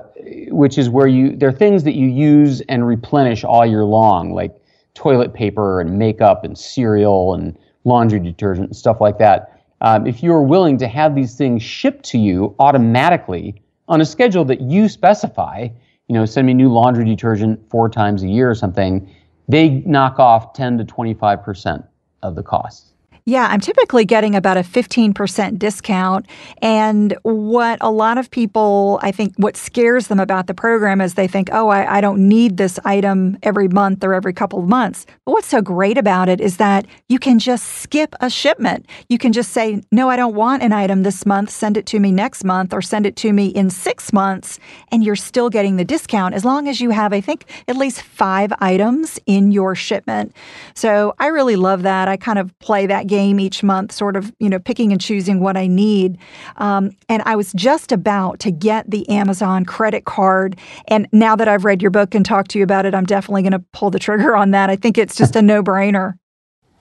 which 0.49 0.79
is 0.79 0.89
where 0.89 1.05
you 1.05 1.35
there 1.35 1.49
are 1.49 1.59
things 1.65 1.83
that 1.83 1.93
you 1.93 2.07
use 2.07 2.61
and 2.61 2.87
replenish 2.87 3.43
all 3.43 3.63
year 3.63 3.85
long, 3.85 4.33
like 4.33 4.51
toilet 4.95 5.31
paper 5.31 5.79
and 5.79 5.99
makeup 5.99 6.43
and 6.43 6.57
cereal 6.57 7.35
and 7.35 7.55
laundry 7.83 8.19
detergent 8.19 8.65
and 8.65 8.75
stuff 8.75 8.99
like 8.99 9.19
that. 9.19 9.61
Um, 9.81 10.07
if 10.07 10.23
you 10.23 10.33
are 10.33 10.41
willing 10.41 10.79
to 10.79 10.87
have 10.87 11.13
these 11.13 11.35
things 11.35 11.61
shipped 11.61 12.03
to 12.05 12.17
you 12.17 12.55
automatically 12.57 13.61
on 13.87 14.01
a 14.01 14.05
schedule 14.05 14.43
that 14.45 14.61
you 14.61 14.89
specify, 14.89 15.67
you 16.07 16.15
know, 16.15 16.25
send 16.25 16.47
me 16.47 16.55
new 16.55 16.73
laundry 16.73 17.05
detergent 17.05 17.59
four 17.69 17.89
times 17.89 18.23
a 18.23 18.27
year 18.27 18.49
or 18.49 18.55
something, 18.55 19.07
they 19.47 19.83
knock 19.85 20.17
off 20.17 20.53
10 20.53 20.79
to 20.79 20.83
25 20.83 21.43
percent 21.43 21.85
of 22.23 22.33
the 22.33 22.41
cost. 22.41 22.94
Yeah, 23.27 23.47
I'm 23.49 23.59
typically 23.59 24.05
getting 24.05 24.35
about 24.35 24.55
a 24.57 24.59
15% 24.59 25.57
discount. 25.57 26.27
And 26.61 27.17
what 27.23 27.79
a 27.81 27.89
lot 27.89 28.19
of 28.19 28.29
people, 28.29 28.99
I 29.01 29.11
think, 29.11 29.33
what 29.37 29.57
scares 29.57 30.09
them 30.09 30.19
about 30.19 30.45
the 30.45 30.53
program 30.53 31.01
is 31.01 31.15
they 31.15 31.27
think, 31.27 31.49
oh, 31.51 31.69
I, 31.69 31.97
I, 31.97 32.01
don't 32.01 32.29
need 32.29 32.57
this 32.57 32.77
item 32.85 33.39
every 33.41 33.67
month 33.67 34.03
or 34.03 34.13
every 34.13 34.31
couple 34.31 34.59
of 34.59 34.69
months. 34.69 35.07
But 35.25 35.31
what's 35.31 35.47
so 35.47 35.59
great 35.59 35.97
about 35.97 36.29
it 36.29 36.39
is 36.39 36.57
that 36.57 36.85
you 37.09 37.17
can 37.17 37.39
just 37.39 37.65
skip 37.65 38.13
a 38.21 38.29
shipment. 38.29 38.85
You 39.09 39.17
can 39.17 39.33
just 39.33 39.53
say, 39.53 39.81
no, 39.91 40.07
I 40.07 40.17
don't 40.17 40.35
want 40.35 40.61
an 40.61 40.71
item 40.71 41.01
this 41.01 41.25
month, 41.25 41.49
send 41.49 41.77
it 41.77 41.87
to 41.87 41.99
me 41.99 42.11
next 42.11 42.43
month, 42.43 42.73
or 42.73 42.81
send 42.83 43.07
it 43.07 43.15
to 43.17 43.33
me 43.33 43.47
in 43.47 43.71
six 43.71 44.13
months, 44.13 44.59
and 44.91 45.03
you're 45.03 45.15
still 45.15 45.49
getting 45.49 45.77
the 45.77 45.85
discount 45.85 46.35
as 46.35 46.45
long 46.45 46.67
as 46.67 46.79
you 46.79 46.91
have, 46.91 47.11
I 47.11 47.21
think, 47.21 47.45
at 47.67 47.75
least 47.75 48.03
five 48.03 48.53
items 48.59 49.17
in 49.25 49.51
your 49.51 49.73
shipment. 49.73 50.31
So 50.75 51.15
I 51.17 51.27
really 51.27 51.55
love 51.55 51.81
that. 51.81 52.07
I 52.07 52.17
kind 52.17 52.37
of 52.37 52.57
play 52.59 52.85
that 52.85 53.07
game 53.07 53.14
game 53.15 53.39
each 53.39 53.63
month, 53.63 53.91
sort 53.91 54.15
of, 54.15 54.33
you 54.39 54.49
know, 54.49 54.59
picking 54.59 54.91
and 54.91 54.99
choosing 54.99 55.39
what 55.39 55.55
I 55.55 55.67
need. 55.67 56.17
Um, 56.57 56.91
and 57.07 57.23
I 57.25 57.35
was 57.35 57.53
just 57.53 57.91
about 57.91 58.39
to 58.39 58.51
get 58.51 58.89
the 58.91 59.07
Amazon 59.09 59.65
credit 59.65 60.05
card. 60.05 60.57
And 60.87 61.07
now 61.11 61.35
that 61.35 61.47
I've 61.47 61.65
read 61.65 61.81
your 61.81 61.91
book 61.91 62.13
and 62.15 62.25
talked 62.25 62.51
to 62.51 62.57
you 62.59 62.63
about 62.63 62.85
it, 62.85 62.93
I'm 62.93 63.05
definitely 63.05 63.43
going 63.43 63.59
to 63.59 63.63
pull 63.71 63.89
the 63.89 63.99
trigger 63.99 64.35
on 64.35 64.51
that. 64.51 64.69
I 64.69 64.75
think 64.75 64.97
it's 64.97 65.15
just 65.15 65.35
a 65.35 65.41
no 65.41 65.63
brainer. 65.63 66.13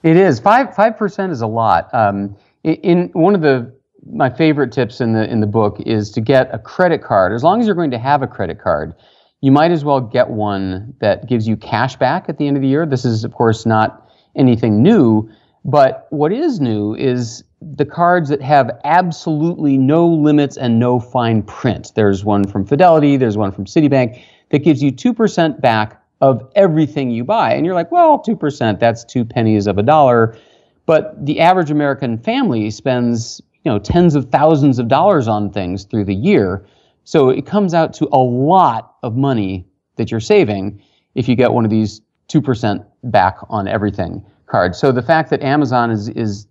It 0.03 0.17
is 0.17 0.39
five 0.39 0.75
five 0.75 0.97
percent 0.97 1.31
is 1.31 1.41
a 1.41 1.47
lot. 1.47 1.91
Um, 1.93 2.35
in, 2.63 3.09
one 3.13 3.33
of 3.33 3.41
the 3.41 3.73
my 4.11 4.29
favorite 4.29 4.71
tips 4.71 5.01
in 5.01 5.13
the 5.13 5.23
in 5.31 5.39
the 5.39 5.47
book 5.47 5.81
is 5.85 6.11
to 6.11 6.21
get 6.21 6.53
a 6.53 6.59
credit 6.59 7.01
card. 7.01 7.33
As 7.33 7.43
long 7.43 7.59
as 7.59 7.65
you're 7.65 7.75
going 7.75 7.91
to 7.91 7.97
have 7.97 8.21
a 8.21 8.27
credit 8.27 8.59
card, 8.61 8.93
you 9.41 9.51
might 9.51 9.71
as 9.71 9.83
well 9.83 10.01
get 10.01 10.29
one 10.29 10.93
that 10.99 11.27
gives 11.27 11.47
you 11.47 11.57
cash 11.57 11.95
back 11.95 12.29
at 12.29 12.37
the 12.37 12.47
end 12.47 12.57
of 12.57 12.61
the 12.61 12.69
year. 12.69 12.85
This 12.85 13.05
is 13.05 13.23
of 13.23 13.33
course 13.33 13.65
not 13.65 13.89
anything 14.35 14.83
new, 14.83 15.29
but 15.65 16.05
what 16.11 16.31
is 16.31 16.61
new 16.61 16.93
is 16.93 17.43
the 17.59 17.85
cards 17.85 18.29
that 18.29 18.41
have 18.41 18.69
absolutely 18.83 19.77
no 19.77 20.07
limits 20.07 20.57
and 20.57 20.79
no 20.79 20.99
fine 20.99 21.41
print. 21.41 21.91
There's 21.95 22.23
one 22.23 22.47
from 22.47 22.67
Fidelity, 22.67 23.17
there's 23.17 23.35
one 23.35 23.51
from 23.51 23.65
Citibank 23.65 24.21
that 24.51 24.59
gives 24.59 24.83
you 24.83 24.91
2% 24.91 25.59
back 25.59 25.99
of 26.21 26.47
everything 26.55 27.09
you 27.09 27.23
buy. 27.23 27.53
And 27.53 27.65
you're 27.65 27.73
like, 27.73 27.91
well, 27.91 28.21
2%, 28.21 28.79
that's 28.79 29.03
two 29.03 29.25
pennies 29.25 29.65
of 29.65 29.79
a 29.79 29.83
dollar. 29.83 30.37
But 30.85 31.25
the 31.25 31.39
average 31.39 31.71
American 31.71 32.19
family 32.19 32.69
spends, 32.69 33.41
you 33.63 33.71
know, 33.71 33.79
tens 33.79 34.13
of 34.13 34.29
thousands 34.29 34.77
of 34.77 34.87
dollars 34.87 35.27
on 35.27 35.51
things 35.51 35.85
through 35.85 36.05
the 36.05 36.13
year. 36.13 36.63
So 37.05 37.29
it 37.29 37.47
comes 37.47 37.73
out 37.73 37.91
to 37.95 38.07
a 38.11 38.21
lot 38.21 38.97
of 39.01 39.17
money 39.17 39.65
that 39.95 40.11
you're 40.11 40.19
saving 40.19 40.79
if 41.15 41.27
you 41.27 41.35
get 41.35 41.51
one 41.51 41.65
of 41.65 41.71
these 41.71 42.01
2% 42.29 42.85
back 43.03 43.37
on 43.49 43.67
everything 43.67 44.23
card. 44.47 44.75
So 44.75 44.91
the 44.91 45.01
fact 45.01 45.29
that 45.29 45.41
Amazon 45.41 45.91
is 45.91 46.09
is 46.09 46.47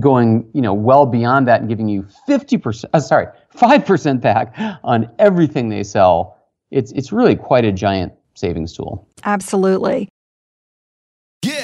going, 0.00 0.48
you 0.52 0.60
know, 0.60 0.74
well 0.74 1.06
beyond 1.06 1.46
that 1.48 1.60
and 1.60 1.68
giving 1.68 1.88
you 1.88 2.04
50%, 2.28 2.84
uh, 2.92 3.00
sorry, 3.00 3.26
5% 3.56 4.20
back 4.20 4.52
on 4.82 5.08
everything 5.18 5.68
they 5.68 5.84
sell, 5.84 6.36
it's 6.70 6.92
it's 6.92 7.12
really 7.12 7.36
quite 7.36 7.64
a 7.64 7.72
giant 7.72 8.12
savings 8.34 8.72
tool. 8.76 9.08
Absolutely. 9.24 10.08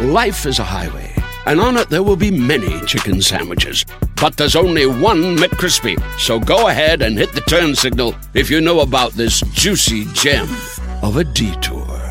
Life 0.00 0.46
is 0.46 0.58
a 0.58 0.64
highway, 0.64 1.14
and 1.44 1.60
on 1.60 1.76
it 1.76 1.90
there 1.90 2.02
will 2.02 2.16
be 2.16 2.30
many 2.30 2.80
chicken 2.86 3.20
sandwiches. 3.20 3.84
But 4.16 4.38
there's 4.38 4.56
only 4.56 4.86
one 4.86 5.36
McCrispy. 5.36 6.00
So 6.18 6.40
go 6.40 6.68
ahead 6.68 7.02
and 7.02 7.18
hit 7.18 7.32
the 7.32 7.42
turn 7.42 7.74
signal 7.74 8.14
if 8.32 8.48
you 8.48 8.62
know 8.62 8.80
about 8.80 9.12
this 9.12 9.40
juicy 9.52 10.06
gem 10.14 10.48
of 11.02 11.18
a 11.18 11.24
detour. 11.24 12.02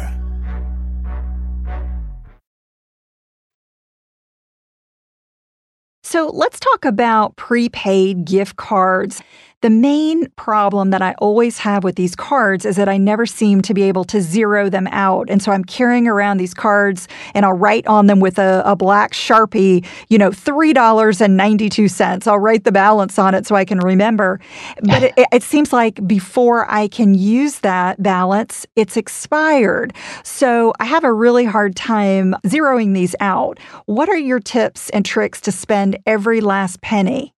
So 6.03 6.27
let's 6.27 6.59
talk 6.59 6.85
about 6.85 7.35
prepaid 7.35 8.25
gift 8.25 8.57
cards. 8.57 9.23
The 9.61 9.69
main 9.69 10.27
problem 10.31 10.89
that 10.89 11.03
I 11.03 11.13
always 11.19 11.59
have 11.59 11.83
with 11.83 11.95
these 11.95 12.15
cards 12.15 12.65
is 12.65 12.77
that 12.77 12.89
I 12.89 12.97
never 12.97 13.27
seem 13.27 13.61
to 13.61 13.75
be 13.75 13.83
able 13.83 14.03
to 14.05 14.19
zero 14.19 14.69
them 14.71 14.87
out. 14.87 15.29
And 15.29 15.41
so 15.41 15.51
I'm 15.51 15.63
carrying 15.63 16.07
around 16.07 16.37
these 16.37 16.55
cards 16.55 17.07
and 17.35 17.45
I'll 17.45 17.53
write 17.53 17.85
on 17.85 18.07
them 18.07 18.19
with 18.19 18.39
a, 18.39 18.63
a 18.65 18.75
black 18.75 19.13
Sharpie, 19.13 19.85
you 20.09 20.17
know, 20.17 20.31
$3.92. 20.31 22.27
I'll 22.27 22.39
write 22.39 22.63
the 22.63 22.71
balance 22.71 23.19
on 23.19 23.35
it 23.35 23.45
so 23.45 23.55
I 23.55 23.63
can 23.63 23.79
remember. 23.79 24.39
But 24.81 25.03
it, 25.03 25.13
it 25.31 25.43
seems 25.43 25.71
like 25.71 26.07
before 26.07 26.69
I 26.69 26.87
can 26.87 27.13
use 27.13 27.59
that 27.59 28.01
balance, 28.01 28.65
it's 28.75 28.97
expired. 28.97 29.93
So 30.23 30.73
I 30.79 30.85
have 30.85 31.03
a 31.03 31.13
really 31.13 31.45
hard 31.45 31.75
time 31.75 32.33
zeroing 32.45 32.95
these 32.95 33.15
out. 33.19 33.59
What 33.85 34.09
are 34.09 34.17
your 34.17 34.39
tips 34.39 34.89
and 34.89 35.05
tricks 35.05 35.39
to 35.41 35.51
spend 35.51 35.99
every 36.07 36.41
last 36.41 36.81
penny? 36.81 37.35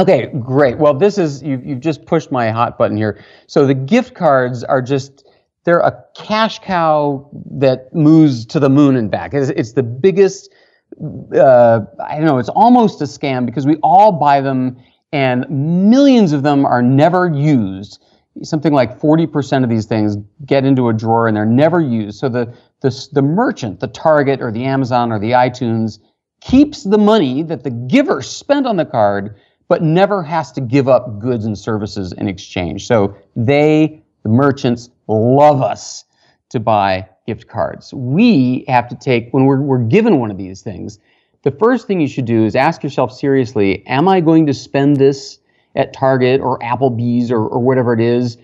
Okay, 0.00 0.30
great. 0.40 0.78
Well, 0.78 0.94
this 0.94 1.18
is 1.18 1.42
you've, 1.42 1.64
you've 1.66 1.80
just 1.80 2.06
pushed 2.06 2.32
my 2.32 2.50
hot 2.50 2.78
button 2.78 2.96
here. 2.96 3.22
So 3.46 3.66
the 3.66 3.74
gift 3.74 4.14
cards 4.14 4.64
are 4.64 4.80
just 4.80 5.28
they're 5.64 5.80
a 5.80 6.02
cash 6.16 6.58
cow 6.60 7.28
that 7.50 7.94
moves 7.94 8.46
to 8.46 8.60
the 8.60 8.70
moon 8.70 8.96
and 8.96 9.10
back. 9.10 9.34
It's, 9.34 9.50
it's 9.50 9.72
the 9.74 9.82
biggest. 9.82 10.54
Uh, 11.34 11.80
I 12.02 12.16
don't 12.16 12.24
know. 12.24 12.38
It's 12.38 12.48
almost 12.48 13.02
a 13.02 13.04
scam 13.04 13.44
because 13.44 13.66
we 13.66 13.76
all 13.82 14.12
buy 14.12 14.40
them, 14.40 14.78
and 15.12 15.44
millions 15.50 16.32
of 16.32 16.42
them 16.42 16.64
are 16.64 16.80
never 16.80 17.28
used. 17.28 18.02
Something 18.42 18.72
like 18.72 18.98
40% 18.98 19.64
of 19.64 19.68
these 19.68 19.84
things 19.84 20.16
get 20.46 20.64
into 20.64 20.88
a 20.88 20.94
drawer 20.94 21.28
and 21.28 21.36
they're 21.36 21.44
never 21.44 21.78
used. 21.78 22.18
So 22.20 22.30
the 22.30 22.54
the 22.80 23.08
the 23.12 23.22
merchant, 23.22 23.80
the 23.80 23.88
Target 23.88 24.40
or 24.40 24.50
the 24.50 24.64
Amazon 24.64 25.12
or 25.12 25.18
the 25.18 25.32
iTunes, 25.32 25.98
keeps 26.40 26.84
the 26.84 26.96
money 26.96 27.42
that 27.42 27.64
the 27.64 27.70
giver 27.70 28.22
spent 28.22 28.66
on 28.66 28.78
the 28.78 28.86
card 28.86 29.36
but 29.70 29.84
never 29.84 30.20
has 30.20 30.50
to 30.50 30.60
give 30.60 30.88
up 30.88 31.20
goods 31.20 31.44
and 31.44 31.56
services 31.56 32.12
in 32.14 32.26
exchange. 32.26 32.88
So 32.88 33.16
they, 33.36 34.02
the 34.24 34.28
merchants, 34.28 34.90
love 35.06 35.62
us 35.62 36.04
to 36.48 36.58
buy 36.58 37.08
gift 37.24 37.46
cards. 37.46 37.94
We 37.94 38.64
have 38.66 38.88
to 38.88 38.96
take, 38.96 39.30
when 39.30 39.44
we're, 39.44 39.60
we're 39.60 39.84
given 39.84 40.18
one 40.18 40.28
of 40.32 40.36
these 40.36 40.60
things, 40.60 40.98
the 41.42 41.52
first 41.52 41.86
thing 41.86 42.00
you 42.00 42.08
should 42.08 42.24
do 42.24 42.44
is 42.44 42.56
ask 42.56 42.82
yourself 42.82 43.12
seriously, 43.12 43.86
am 43.86 44.08
I 44.08 44.20
going 44.20 44.44
to 44.46 44.54
spend 44.54 44.96
this 44.96 45.38
at 45.76 45.92
Target 45.92 46.40
or 46.40 46.58
Applebee's 46.58 47.30
or, 47.30 47.46
or 47.46 47.60
whatever 47.60 47.94
it 47.94 48.00
is? 48.00 48.38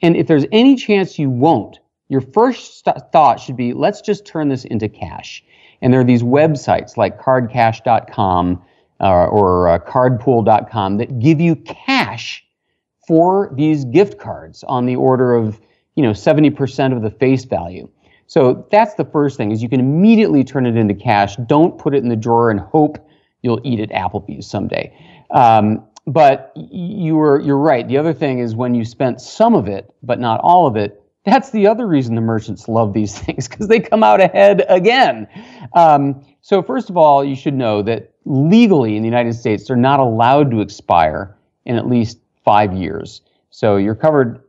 And 0.00 0.16
if 0.16 0.28
there's 0.28 0.46
any 0.50 0.76
chance 0.76 1.18
you 1.18 1.28
won't, 1.28 1.78
your 2.08 2.22
first 2.22 2.78
st- 2.78 3.12
thought 3.12 3.38
should 3.38 3.56
be, 3.56 3.74
let's 3.74 4.00
just 4.00 4.24
turn 4.24 4.48
this 4.48 4.64
into 4.64 4.88
cash. 4.88 5.44
And 5.82 5.92
there 5.92 6.00
are 6.00 6.04
these 6.04 6.22
websites 6.22 6.96
like 6.96 7.20
cardcash.com 7.20 8.62
uh, 9.00 9.26
or 9.26 9.68
uh, 9.68 9.78
cardpool.com 9.78 10.98
that 10.98 11.18
give 11.18 11.40
you 11.40 11.56
cash 11.56 12.44
for 13.06 13.50
these 13.54 13.84
gift 13.86 14.18
cards 14.18 14.62
on 14.64 14.86
the 14.86 14.96
order 14.96 15.34
of 15.34 15.60
you 15.96 16.02
know 16.02 16.12
70% 16.12 16.94
of 16.94 17.02
the 17.02 17.10
face 17.10 17.44
value. 17.44 17.88
So 18.26 18.66
that's 18.70 18.94
the 18.94 19.04
first 19.04 19.36
thing 19.36 19.50
is 19.50 19.62
you 19.62 19.68
can 19.68 19.80
immediately 19.80 20.44
turn 20.44 20.64
it 20.64 20.76
into 20.76 20.94
cash. 20.94 21.34
Don't 21.46 21.76
put 21.78 21.94
it 21.94 22.02
in 22.02 22.08
the 22.08 22.16
drawer 22.16 22.50
and 22.50 22.60
hope 22.60 23.04
you'll 23.42 23.60
eat 23.64 23.80
at 23.80 23.90
Applebee's 23.90 24.46
someday. 24.46 24.96
Um, 25.30 25.84
but 26.06 26.52
you 26.54 27.16
were 27.16 27.40
you're 27.40 27.58
right. 27.58 27.86
The 27.86 27.98
other 27.98 28.12
thing 28.12 28.38
is 28.38 28.54
when 28.54 28.74
you 28.74 28.84
spent 28.84 29.20
some 29.20 29.54
of 29.54 29.66
it, 29.66 29.92
but 30.02 30.20
not 30.20 30.40
all 30.42 30.66
of 30.66 30.76
it. 30.76 31.02
That's 31.24 31.50
the 31.50 31.66
other 31.66 31.86
reason 31.86 32.14
the 32.14 32.20
merchants 32.20 32.68
love 32.68 32.92
these 32.92 33.18
things 33.18 33.48
because 33.48 33.68
they 33.68 33.80
come 33.80 34.02
out 34.02 34.20
ahead 34.20 34.64
again. 34.68 35.26
Um, 35.74 36.24
so 36.50 36.64
first 36.64 36.90
of 36.90 36.96
all, 36.96 37.24
you 37.24 37.36
should 37.36 37.54
know 37.54 37.80
that 37.82 38.12
legally 38.24 38.96
in 38.96 39.04
the 39.04 39.08
United 39.08 39.34
States, 39.34 39.68
they're 39.68 39.76
not 39.76 40.00
allowed 40.00 40.50
to 40.50 40.60
expire 40.60 41.36
in 41.64 41.76
at 41.76 41.88
least 41.88 42.18
five 42.44 42.72
years. 42.72 43.20
So 43.50 43.76
you're 43.76 43.94
covered 43.94 44.42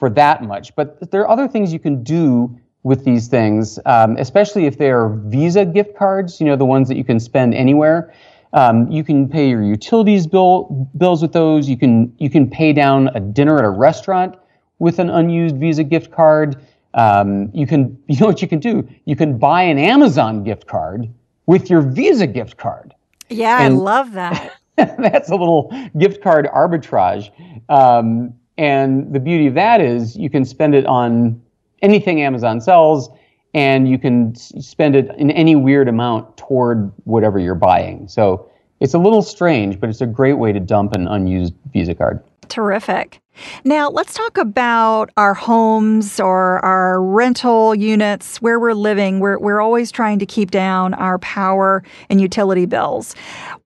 for 0.00 0.10
that 0.10 0.42
much. 0.42 0.74
But 0.74 1.12
there 1.12 1.20
are 1.20 1.28
other 1.28 1.46
things 1.46 1.72
you 1.72 1.78
can 1.78 2.02
do 2.02 2.58
with 2.82 3.04
these 3.04 3.28
things, 3.28 3.78
um, 3.86 4.16
especially 4.16 4.66
if 4.66 4.78
they're 4.78 5.10
Visa 5.26 5.64
gift 5.64 5.96
cards, 5.96 6.40
you 6.40 6.46
know, 6.46 6.56
the 6.56 6.64
ones 6.64 6.88
that 6.88 6.96
you 6.96 7.04
can 7.04 7.20
spend 7.20 7.54
anywhere. 7.54 8.12
Um, 8.52 8.90
you 8.90 9.04
can 9.04 9.28
pay 9.28 9.48
your 9.48 9.62
utilities 9.62 10.26
bill 10.26 10.90
bills 10.96 11.22
with 11.22 11.34
those. 11.34 11.68
You 11.68 11.76
can 11.76 12.12
you 12.18 12.30
can 12.30 12.50
pay 12.50 12.72
down 12.72 13.10
a 13.14 13.20
dinner 13.20 13.58
at 13.58 13.64
a 13.64 13.70
restaurant 13.70 14.34
with 14.80 14.98
an 14.98 15.08
unused 15.08 15.56
Visa 15.58 15.84
gift 15.84 16.10
card. 16.10 16.56
Um, 16.94 17.48
you 17.54 17.68
can 17.68 17.96
you 18.08 18.18
know 18.18 18.26
what 18.26 18.42
you 18.42 18.48
can 18.48 18.58
do? 18.58 18.88
You 19.04 19.14
can 19.14 19.38
buy 19.38 19.62
an 19.62 19.78
Amazon 19.78 20.42
gift 20.42 20.66
card 20.66 21.08
with 21.48 21.70
your 21.70 21.80
Visa 21.80 22.26
gift 22.26 22.58
card. 22.58 22.94
Yeah, 23.30 23.62
and 23.62 23.74
I 23.74 23.76
love 23.76 24.12
that. 24.12 24.52
that's 24.76 25.30
a 25.30 25.34
little 25.34 25.72
gift 25.98 26.22
card 26.22 26.46
arbitrage. 26.54 27.30
Um, 27.70 28.34
and 28.58 29.12
the 29.12 29.18
beauty 29.18 29.46
of 29.46 29.54
that 29.54 29.80
is 29.80 30.14
you 30.16 30.30
can 30.30 30.44
spend 30.44 30.74
it 30.74 30.84
on 30.86 31.40
anything 31.80 32.20
Amazon 32.20 32.60
sells, 32.60 33.08
and 33.54 33.88
you 33.88 33.98
can 33.98 34.34
spend 34.34 34.94
it 34.94 35.10
in 35.16 35.30
any 35.30 35.56
weird 35.56 35.88
amount 35.88 36.36
toward 36.36 36.92
whatever 37.04 37.38
you're 37.38 37.54
buying. 37.54 38.08
So 38.08 38.50
it's 38.80 38.92
a 38.92 38.98
little 38.98 39.22
strange, 39.22 39.80
but 39.80 39.88
it's 39.88 40.02
a 40.02 40.06
great 40.06 40.34
way 40.34 40.52
to 40.52 40.60
dump 40.60 40.92
an 40.92 41.08
unused 41.08 41.54
Visa 41.72 41.94
card. 41.94 42.22
Terrific. 42.48 43.20
Now, 43.64 43.88
let's 43.88 44.14
talk 44.14 44.36
about 44.36 45.10
our 45.16 45.34
homes 45.34 46.18
or 46.18 46.64
our 46.64 47.02
rental 47.02 47.74
units 47.74 48.42
where 48.42 48.58
we're 48.58 48.72
living. 48.72 49.20
We're, 49.20 49.38
we're 49.38 49.60
always 49.60 49.90
trying 49.90 50.18
to 50.18 50.26
keep 50.26 50.50
down 50.50 50.94
our 50.94 51.18
power 51.18 51.82
and 52.10 52.20
utility 52.20 52.66
bills. 52.66 53.14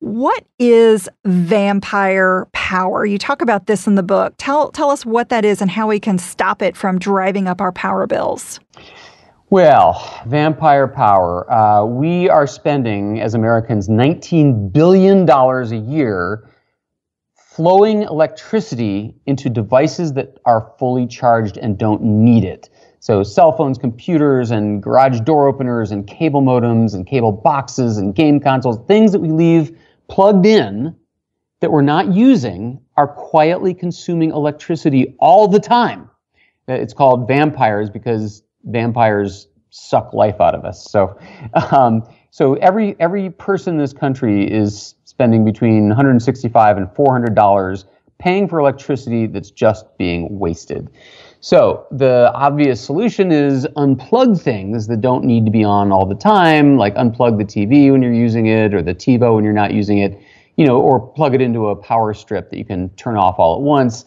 What 0.01 0.45
is 0.59 1.09
vampire 1.25 2.47
power? 2.53 3.07
You 3.07 3.19
talk 3.19 3.43
about 3.43 3.67
this 3.67 3.87
in 3.87 3.95
the 3.95 4.03
book. 4.03 4.35
Tell, 4.39 4.71
tell 4.71 4.91
us 4.91 5.07
what 5.07 5.29
that 5.31 5.45
is 5.45 5.63
and 5.63 5.71
how 5.71 5.89
we 5.89 6.01
can 6.01 6.19
stop 6.19 6.63
it 6.63 6.77
from 6.77 6.99
driving 6.99 7.49
up 7.49 7.61
our 7.61 7.73
power 7.73 8.07
bills. 8.07 8.61
Well, 9.51 10.23
vampire 10.27 10.89
power. 10.89 11.51
Uh, 11.53 11.85
we 11.85 12.29
are 12.31 12.47
spending, 12.47 13.21
as 13.21 13.35
Americans, 13.35 13.87
$19 13.87 14.73
billion 14.73 15.29
a 15.29 15.91
year 15.93 16.49
flowing 17.55 18.03
electricity 18.03 19.15
into 19.27 19.51
devices 19.51 20.15
that 20.15 20.39
are 20.47 20.73
fully 20.79 21.07
charged 21.07 21.59
and 21.59 21.77
don't 21.77 22.03
need 22.03 22.45
it. 22.45 22.71
So 23.01 23.23
cell 23.23 23.53
phones, 23.53 23.79
computers, 23.79 24.51
and 24.51 24.83
garage 24.83 25.21
door 25.21 25.49
openers, 25.49 25.91
and 25.91 26.07
cable 26.07 26.41
modems, 26.41 26.95
and 26.95 27.07
cable 27.07 27.33
boxes, 27.33 27.99
and 27.99 28.15
game 28.15 28.41
consoles, 28.41 28.79
things 28.87 29.13
that 29.13 29.19
we 29.19 29.31
leave 29.31 29.77
plugged 30.09 30.47
in 30.47 30.97
that 31.61 31.71
we're 31.71 31.83
not 31.83 32.15
using 32.15 32.81
are 32.97 33.09
quietly 33.09 33.75
consuming 33.75 34.31
electricity 34.31 35.15
all 35.19 35.49
the 35.49 35.61
time. 35.61 36.09
Uh, 36.69 36.75
it's 36.75 36.95
called 36.95 37.27
vampires 37.29 37.91
because 37.91 38.43
vampires 38.65 39.49
suck 39.71 40.13
life 40.13 40.41
out 40.41 40.55
of 40.55 40.65
us. 40.65 40.91
So, 40.91 41.19
um, 41.73 42.03
so 42.31 42.55
every 42.55 42.97
every 42.99 43.31
person 43.31 43.75
in 43.75 43.79
this 43.79 43.93
country 43.93 44.51
is 44.51 44.95
spending 45.23 45.45
between 45.45 45.87
165 45.87 46.77
and 46.77 46.93
400 46.97 47.33
dollars 47.37 47.85
paying 48.19 48.49
for 48.49 48.59
electricity 48.59 49.29
that's 49.29 49.53
just 49.53 49.87
being 49.97 50.37
wasted. 50.37 50.91
So 51.39 51.87
the 51.93 52.33
obvious 52.35 52.85
solution 52.85 53.31
is 53.31 53.65
unplug 53.77 54.41
things 54.41 54.89
that 54.89 55.01
don't 55.01 55.25
need 55.25 55.45
to 55.45 55.53
be 55.53 55.63
on 55.63 55.93
all 55.93 56.07
the 56.07 56.17
time, 56.17 56.77
like 56.77 56.97
unplug 56.97 57.39
the 57.39 57.45
TV 57.45 57.93
when 57.93 58.03
you're 58.03 58.13
using 58.13 58.47
it, 58.47 58.75
or 58.75 58.83
the 58.83 58.97
TiVo 58.97 59.37
when 59.37 59.45
you're 59.45 59.53
not 59.53 59.73
using 59.73 59.99
it, 59.99 60.21
you 60.57 60.67
know, 60.67 60.81
or 60.81 60.99
plug 60.99 61.37
it 61.37 61.41
into 61.41 61.69
a 61.69 61.77
power 61.77 62.13
strip 62.15 62.51
that 62.51 62.59
you 62.59 62.65
can 62.65 62.89
turn 62.97 63.17
off 63.17 63.39
all 63.39 63.55
at 63.55 63.63
once. 63.63 64.07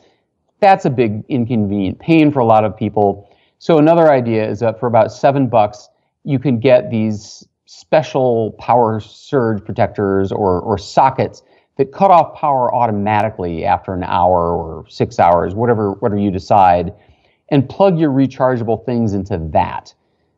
That's 0.59 0.83
a 0.83 0.89
big 0.89 1.23
inconvenient 1.29 1.97
pain 1.99 2.29
for 2.29 2.39
a 2.39 2.45
lot 2.45 2.65
of 2.65 2.75
people. 2.75 3.29
So 3.59 3.77
another 3.77 4.11
idea 4.11 4.45
is 4.49 4.59
that 4.59 4.81
for 4.81 4.87
about 4.87 5.13
seven 5.13 5.47
bucks, 5.47 5.87
you 6.25 6.39
can 6.39 6.59
get 6.59 6.91
these 6.91 7.47
special 7.65 8.51
power 8.59 8.99
surge 8.99 9.63
protectors 9.63 10.31
or, 10.31 10.61
or 10.61 10.77
sockets 10.77 11.43
that 11.77 11.91
cut 11.91 12.11
off 12.11 12.35
power 12.35 12.73
automatically 12.73 13.65
after 13.65 13.93
an 13.93 14.03
hour 14.03 14.55
or 14.55 14.85
six 14.87 15.19
hours, 15.19 15.53
whatever, 15.53 15.91
whatever 15.93 16.19
you 16.19 16.31
decide, 16.31 16.93
and 17.49 17.67
plug 17.67 17.99
your 17.99 18.11
rechargeable 18.11 18.85
things 18.85 19.13
into 19.13 19.37
that. 19.51 19.93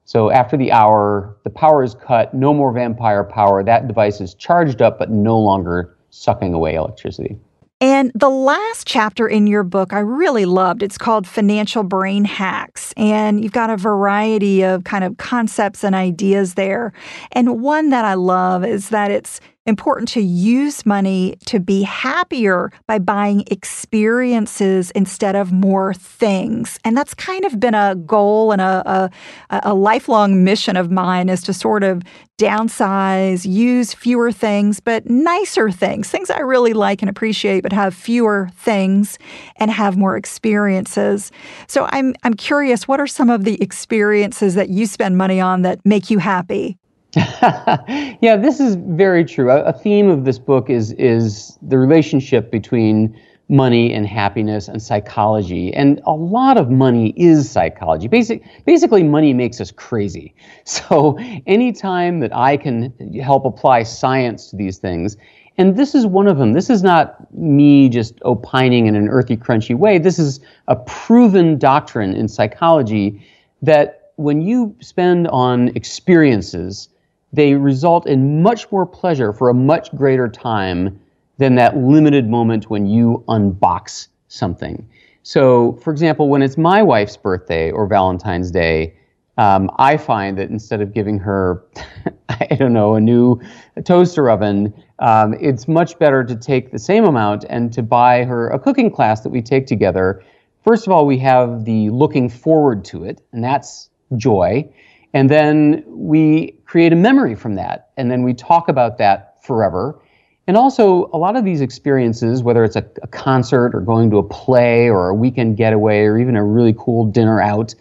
So 0.05 0.31
after 0.31 0.55
the 0.57 0.71
hour, 0.71 1.37
the 1.43 1.49
power 1.49 1.83
is 1.83 1.93
cut, 1.93 2.33
no 2.33 2.53
more 2.53 2.71
vampire 2.71 3.23
power. 3.23 3.63
That 3.63 3.87
device 3.87 4.21
is 4.21 4.33
charged 4.33 4.81
up, 4.81 4.97
but 4.97 5.11
no 5.11 5.37
longer 5.37 5.97
sucking 6.09 6.53
away 6.53 6.75
electricity. 6.75 7.37
And 7.79 8.11
the 8.15 8.29
last 8.29 8.87
chapter 8.87 9.27
in 9.27 9.45
your 9.45 9.63
book 9.63 9.93
I 9.93 9.99
really 9.99 10.45
loved. 10.45 10.81
It's 10.81 10.97
called 10.97 11.27
Financial 11.27 11.83
Brain 11.83 12.25
Hacks. 12.25 12.91
And 12.97 13.43
you've 13.43 13.51
got 13.51 13.69
a 13.69 13.77
variety 13.77 14.63
of 14.63 14.83
kind 14.83 15.03
of 15.03 15.17
concepts 15.17 15.83
and 15.83 15.93
ideas 15.93 16.55
there. 16.55 16.91
And 17.33 17.61
one 17.61 17.89
that 17.91 18.03
I 18.03 18.15
love 18.15 18.65
is 18.65 18.89
that 18.89 19.11
it's 19.11 19.39
important 19.67 20.07
to 20.09 20.21
use 20.21 20.85
money 20.85 21.37
to 21.45 21.59
be 21.59 21.83
happier 21.83 22.71
by 22.87 22.97
buying 22.97 23.43
experiences 23.51 24.91
instead 24.91 25.35
of 25.35 25.51
more 25.51 25.93
things. 25.93 26.79
And 26.83 26.95
that's 26.97 27.13
kind 27.13 27.45
of 27.45 27.59
been 27.59 27.75
a 27.75 27.95
goal 27.95 28.51
and 28.51 28.61
a, 28.61 29.11
a, 29.49 29.59
a 29.63 29.73
lifelong 29.73 30.43
mission 30.43 30.77
of 30.77 30.89
mine 30.89 31.29
is 31.29 31.43
to 31.43 31.53
sort 31.53 31.83
of 31.83 32.01
downsize, 32.37 33.45
use 33.49 33.93
fewer 33.93 34.31
things, 34.31 34.79
but 34.79 35.09
nicer 35.09 35.71
things, 35.71 36.09
things 36.09 36.29
I 36.29 36.39
really 36.39 36.73
like 36.73 37.01
and 37.01 37.09
appreciate, 37.09 37.61
but 37.63 37.73
have 37.73 37.95
fewer 37.95 38.49
things 38.55 39.17
and 39.57 39.71
have 39.71 39.97
more 39.97 40.15
experiences. 40.15 41.31
So 41.67 41.87
I'm 41.91 42.13
I'm 42.23 42.35
curious, 42.35 42.87
what 42.87 42.99
are 42.99 43.07
some 43.07 43.29
of 43.29 43.43
the 43.43 43.61
experiences 43.61 44.55
that 44.55 44.69
you 44.69 44.85
spend 44.85 45.17
money 45.17 45.41
on 45.41 45.63
that 45.63 45.83
make 45.83 46.09
you 46.09 46.19
happy? 46.19 46.77
yeah, 48.21 48.37
this 48.37 48.59
is 48.59 48.75
very 48.75 49.25
true. 49.25 49.49
A, 49.49 49.73
theme 49.73 50.07
of 50.07 50.23
this 50.23 50.37
book 50.37 50.69
is 50.69 50.91
is 50.93 51.57
the 51.63 51.77
relationship 51.77 52.51
between 52.51 53.19
money 53.49 53.91
and 53.93 54.05
happiness 54.05 54.67
and 54.67 54.81
psychology. 54.81 55.73
And 55.73 55.99
a 56.05 56.11
lot 56.11 56.57
of 56.57 56.69
money 56.69 57.13
is 57.17 57.49
psychology. 57.49 58.07
Basic, 58.07 58.43
basically, 58.65 59.03
money 59.03 59.33
makes 59.33 59.59
us 59.61 59.71
crazy. 59.71 60.35
So 60.65 61.17
anytime 61.47 62.19
that 62.19 62.35
I 62.35 62.57
can 62.57 62.93
help 63.21 63.45
apply 63.45 63.83
science 63.83 64.51
to 64.51 64.57
these 64.57 64.77
things, 64.77 65.17
and 65.57 65.75
this 65.75 65.95
is 65.95 66.05
one 66.05 66.27
of 66.27 66.37
them. 66.37 66.53
This 66.53 66.69
is 66.69 66.83
not 66.83 67.33
me 67.33 67.89
just 67.89 68.13
opining 68.23 68.85
in 68.85 68.95
an 68.95 69.07
earthy, 69.07 69.37
crunchy 69.37 69.75
way. 69.75 69.97
This 69.97 70.19
is 70.19 70.39
a 70.67 70.75
proven 70.75 71.57
doctrine 71.57 72.13
in 72.13 72.27
psychology 72.27 73.25
that 73.63 74.11
when 74.17 74.41
you 74.41 74.75
spend 74.81 75.27
on 75.29 75.69
experiences, 75.69 76.89
they 77.33 77.53
result 77.55 78.07
in 78.07 78.41
much 78.41 78.71
more 78.71 78.85
pleasure 78.85 79.33
for 79.33 79.49
a 79.49 79.53
much 79.53 79.93
greater 79.95 80.27
time 80.27 80.99
than 81.37 81.55
that 81.55 81.77
limited 81.77 82.29
moment 82.29 82.69
when 82.69 82.85
you 82.85 83.23
unbox 83.27 84.07
something. 84.27 84.87
So, 85.23 85.73
for 85.83 85.91
example, 85.91 86.29
when 86.29 86.41
it's 86.41 86.57
my 86.57 86.81
wife's 86.81 87.17
birthday 87.17 87.69
or 87.69 87.85
Valentine's 87.85 88.49
Day, 88.49 88.95
um, 89.37 89.69
I 89.77 89.97
find 89.97 90.37
that 90.37 90.49
instead 90.49 90.81
of 90.81 90.93
giving 90.93 91.19
her, 91.19 91.63
I 92.29 92.55
don't 92.55 92.73
know, 92.73 92.95
a 92.95 93.01
new 93.01 93.39
toaster 93.83 94.29
oven, 94.29 94.73
um, 94.99 95.35
it's 95.39 95.67
much 95.67 95.99
better 95.99 96.23
to 96.23 96.35
take 96.35 96.71
the 96.71 96.79
same 96.79 97.05
amount 97.05 97.45
and 97.49 97.71
to 97.73 97.83
buy 97.83 98.23
her 98.23 98.49
a 98.49 98.57
cooking 98.57 98.89
class 98.89 99.21
that 99.21 99.29
we 99.29 99.41
take 99.41 99.67
together. 99.67 100.23
First 100.63 100.87
of 100.87 100.93
all, 100.93 101.05
we 101.05 101.19
have 101.19 101.65
the 101.65 101.89
looking 101.91 102.29
forward 102.29 102.83
to 102.85 103.03
it, 103.03 103.21
and 103.31 103.43
that's 103.43 103.89
joy. 104.15 104.67
And 105.13 105.29
then 105.29 105.83
we 105.87 106.56
create 106.67 106.91
a 106.93 106.95
memory 106.95 107.33
from 107.33 107.55
that. 107.55 107.89
And 107.97 108.11
then 108.11 108.23
we 108.23 108.33
talk 108.33 108.67
about 108.67 108.97
that 108.97 109.43
forever. 109.43 109.99
And 110.45 110.55
also, 110.55 111.09
a 111.11 111.17
lot 111.17 111.35
of 111.35 111.43
these 111.43 111.61
experiences, 111.61 112.43
whether 112.43 112.63
it's 112.63 112.75
a, 112.75 112.85
a, 113.01 113.07
concert 113.07 113.71
or 113.73 113.81
going 113.81 114.09
to 114.11 114.17
a 114.17 114.23
play 114.23 114.89
or 114.89 115.09
a 115.09 115.13
weekend 115.13 115.57
getaway 115.57 116.03
or 116.03 116.17
even 116.17 116.37
a 116.37 116.43
really 116.43 116.73
cool 116.77 117.05
dinner 117.05 117.41
out, 117.41 117.75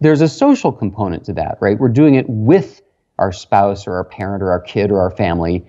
there's 0.00 0.20
a 0.20 0.28
social 0.28 0.72
component 0.72 1.24
to 1.26 1.32
that, 1.34 1.58
right? 1.60 1.78
We're 1.78 1.88
doing 1.88 2.14
it 2.14 2.28
with 2.28 2.82
our 3.18 3.30
spouse 3.30 3.86
or 3.86 3.94
our 3.94 4.04
parent 4.04 4.42
or 4.42 4.50
our 4.50 4.60
kid 4.60 4.90
or 4.90 5.00
our 5.00 5.10
family. 5.10 5.64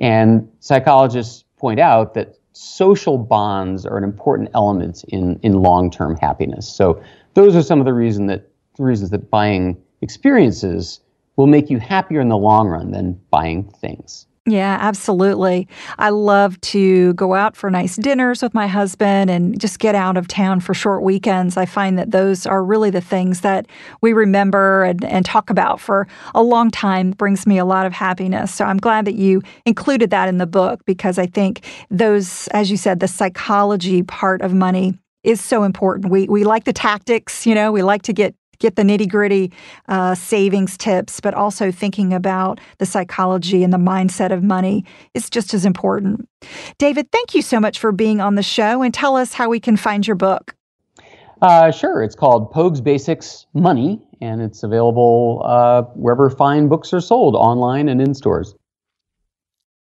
And 0.00 0.50
psychologists 0.58 1.44
point 1.58 1.78
out 1.78 2.14
that 2.14 2.38
social 2.52 3.16
bonds 3.16 3.86
are 3.86 3.96
an 3.96 4.04
important 4.04 4.48
element 4.54 5.04
in, 5.08 5.38
in 5.42 5.52
long 5.52 5.92
term 5.92 6.16
happiness. 6.16 6.68
So, 6.68 7.02
those 7.34 7.54
are 7.54 7.62
some 7.62 7.80
of 7.80 7.84
the 7.84 7.92
reason 7.92 8.26
that, 8.28 8.48
reasons 8.78 9.10
that 9.10 9.30
buying 9.30 9.76
experiences 10.00 11.00
will 11.36 11.46
make 11.46 11.70
you 11.70 11.78
happier 11.78 12.20
in 12.20 12.28
the 12.28 12.36
long 12.36 12.68
run 12.68 12.90
than 12.92 13.20
buying 13.30 13.64
things. 13.64 14.26
Yeah, 14.46 14.76
absolutely. 14.78 15.66
I 15.98 16.10
love 16.10 16.60
to 16.60 17.14
go 17.14 17.32
out 17.32 17.56
for 17.56 17.70
nice 17.70 17.96
dinners 17.96 18.42
with 18.42 18.52
my 18.52 18.66
husband 18.66 19.30
and 19.30 19.58
just 19.58 19.78
get 19.78 19.94
out 19.94 20.18
of 20.18 20.28
town 20.28 20.60
for 20.60 20.74
short 20.74 21.02
weekends. 21.02 21.56
I 21.56 21.64
find 21.64 21.98
that 21.98 22.10
those 22.10 22.44
are 22.44 22.62
really 22.62 22.90
the 22.90 23.00
things 23.00 23.40
that 23.40 23.66
we 24.02 24.12
remember 24.12 24.84
and, 24.84 25.02
and 25.02 25.24
talk 25.24 25.48
about 25.48 25.80
for 25.80 26.06
a 26.34 26.42
long 26.42 26.70
time, 26.70 27.12
brings 27.12 27.46
me 27.46 27.56
a 27.56 27.64
lot 27.64 27.86
of 27.86 27.94
happiness. 27.94 28.54
So 28.54 28.66
I'm 28.66 28.76
glad 28.76 29.06
that 29.06 29.14
you 29.14 29.40
included 29.64 30.10
that 30.10 30.28
in 30.28 30.36
the 30.36 30.46
book 30.46 30.84
because 30.84 31.18
I 31.18 31.24
think 31.24 31.64
those, 31.90 32.46
as 32.48 32.70
you 32.70 32.76
said, 32.76 33.00
the 33.00 33.08
psychology 33.08 34.02
part 34.02 34.42
of 34.42 34.52
money 34.52 34.92
is 35.22 35.40
so 35.40 35.62
important. 35.62 36.12
We 36.12 36.28
we 36.28 36.44
like 36.44 36.64
the 36.64 36.74
tactics, 36.74 37.46
you 37.46 37.54
know, 37.54 37.72
we 37.72 37.82
like 37.82 38.02
to 38.02 38.12
get 38.12 38.34
get 38.64 38.76
the 38.76 38.82
nitty 38.82 39.08
gritty 39.08 39.52
uh, 39.88 40.14
savings 40.14 40.78
tips, 40.78 41.20
but 41.20 41.34
also 41.34 41.70
thinking 41.70 42.14
about 42.14 42.58
the 42.78 42.86
psychology 42.86 43.62
and 43.62 43.74
the 43.74 43.78
mindset 43.78 44.32
of 44.32 44.42
money 44.42 44.86
is 45.12 45.28
just 45.28 45.52
as 45.52 45.66
important. 45.66 46.26
David, 46.78 47.12
thank 47.12 47.34
you 47.34 47.42
so 47.42 47.60
much 47.60 47.78
for 47.78 47.92
being 47.92 48.22
on 48.22 48.36
the 48.36 48.42
show 48.42 48.80
and 48.80 48.94
tell 48.94 49.16
us 49.16 49.34
how 49.34 49.50
we 49.50 49.60
can 49.60 49.76
find 49.76 50.06
your 50.06 50.16
book. 50.16 50.56
Uh, 51.42 51.70
sure. 51.70 52.02
It's 52.02 52.14
called 52.14 52.50
Pogue's 52.52 52.80
Basics 52.80 53.44
Money, 53.52 54.00
and 54.22 54.40
it's 54.40 54.62
available 54.62 55.42
uh, 55.44 55.82
wherever 55.94 56.30
fine 56.30 56.68
books 56.68 56.94
are 56.94 57.02
sold, 57.02 57.34
online 57.36 57.90
and 57.90 58.00
in 58.00 58.14
stores. 58.14 58.54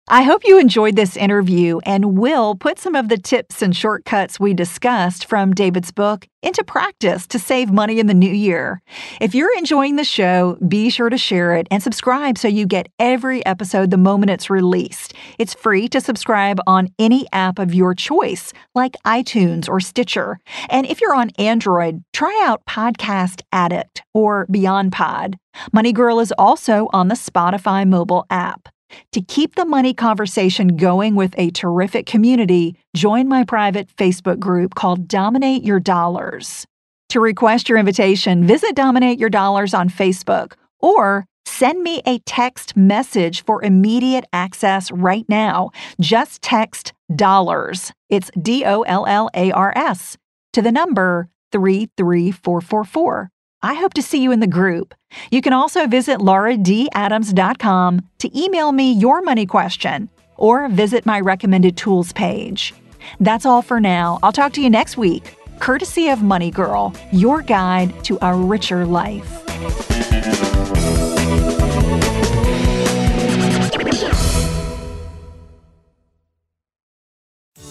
I 0.09 0.23
hope 0.23 0.43
you 0.45 0.59
enjoyed 0.59 0.97
this 0.97 1.17
interview 1.17 1.79
and 1.85 2.19
will 2.19 2.57
put 2.57 2.81
some 2.81 2.97
of 2.97 3.09
the 3.09 3.17
tips 3.17 3.63
and 3.63 3.75
shortcuts 3.75 4.41
we 4.41 4.53
discussed 4.53 5.27
from 5.27 5.55
David's 5.55 5.93
book 5.93 6.27
into 6.43 6.65
practice 6.65 7.25
to 7.29 7.39
save 7.39 7.71
money 7.71 8.01
in 8.01 8.09
the 8.09 8.13
new 8.15 8.31
year. 8.31 8.83
If 9.21 9.33
you're 9.33 9.57
enjoying 9.57 9.95
the 9.95 10.03
show, 10.03 10.59
be 10.67 10.91
sure 10.91 11.09
to 11.09 11.17
share 11.17 11.55
it 11.55 11.69
and 11.71 11.81
subscribe 11.81 12.37
so 12.37 12.49
you 12.49 12.67
get 12.67 12.89
every 12.99 13.47
episode 13.47 13.93
the 13.93 13.97
moment 13.97 14.33
it's 14.33 14.51
released. 14.51 15.15
It's 15.39 15.55
free 15.55 15.87
to 15.91 16.01
subscribe 16.01 16.59
on 16.67 16.89
any 16.99 17.29
app 17.33 17.61
of 17.61 17.73
your 17.73 17.95
choice, 17.95 18.53
like 18.75 18.97
iTunes 19.07 19.69
or 19.69 19.79
Stitcher. 19.79 20.41
And 20.69 20.85
if 20.85 21.01
you're 21.01 21.15
on 21.15 21.31
Android, 21.39 22.03
try 22.13 22.43
out 22.45 22.67
Podcast 22.67 23.43
Addict 23.53 24.03
or 24.13 24.49
Beyond 24.51 24.91
Pod. 24.91 25.39
Money 25.73 25.93
Girl 25.93 26.19
is 26.19 26.33
also 26.37 26.89
on 26.93 27.07
the 27.07 27.15
Spotify 27.15 27.89
mobile 27.89 28.27
app. 28.31 28.69
To 29.13 29.21
keep 29.21 29.55
the 29.55 29.65
money 29.65 29.95
conversation 29.95 30.77
going 30.77 31.15
with 31.15 31.35
a 31.39 31.51
terrific 31.51 32.07
community, 32.07 32.77
join 32.95 33.29
my 33.29 33.45
private 33.45 33.89
Facebook 33.97 34.39
group 34.39 34.75
called 34.75 35.09
Dominate 35.09 35.65
Your 35.65 35.81
Dollars. 35.81 36.67
To 37.11 37.21
request 37.21 37.69
your 37.69 37.79
invitation, 37.79 38.47
visit 38.47 38.75
Dominate 38.75 39.19
Your 39.19 39.29
Dollars 39.29 39.75
on 39.75 39.89
Facebook 39.89 40.55
or 40.81 41.27
send 41.45 41.83
me 41.83 42.03
a 42.07 42.19
text 42.21 42.77
message 42.77 43.45
for 43.45 43.63
immediate 43.63 44.25
access 44.33 44.91
right 44.91 45.27
now. 45.29 45.71
Just 46.01 46.43
text 46.43 46.93
dollars. 47.15 47.93
It's 48.09 48.31
D 48.41 48.65
O 48.65 48.83
L 48.83 49.07
L 49.07 49.31
A 49.35 49.51
R 49.53 49.73
S 49.77 50.17
to 50.53 50.63
the 50.63 50.73
number 50.73 51.29
33444. 51.53 53.32
I 53.63 53.75
hope 53.75 53.95
to 53.95 54.03
see 54.03 54.23
you 54.23 54.33
in 54.33 54.41
the 54.41 54.47
group. 54.47 54.95
You 55.31 55.41
can 55.41 55.53
also 55.53 55.87
visit 55.87 56.19
lauradadams.com 56.19 58.01
to 58.19 58.39
email 58.39 58.73
me 58.73 58.93
your 58.93 59.23
money 59.23 59.47
question 59.47 60.09
or 60.37 60.69
visit 60.69 61.07
my 61.07 61.21
recommended 61.21 61.77
tools 61.77 62.13
page. 62.13 62.75
That's 63.21 63.47
all 63.47 63.63
for 63.63 63.81
now. 63.81 64.19
I'll 64.23 64.33
talk 64.33 64.53
to 64.55 64.61
you 64.61 64.71
next 64.71 64.97
week, 64.97 65.37
courtesy 65.61 66.09
of 66.09 66.23
Money 66.23 66.51
Girl, 66.51 66.95
your 67.13 67.43
guide 67.43 68.05
to 68.05 68.19
a 68.23 68.35
richer 68.35 68.85
life. 68.87 70.32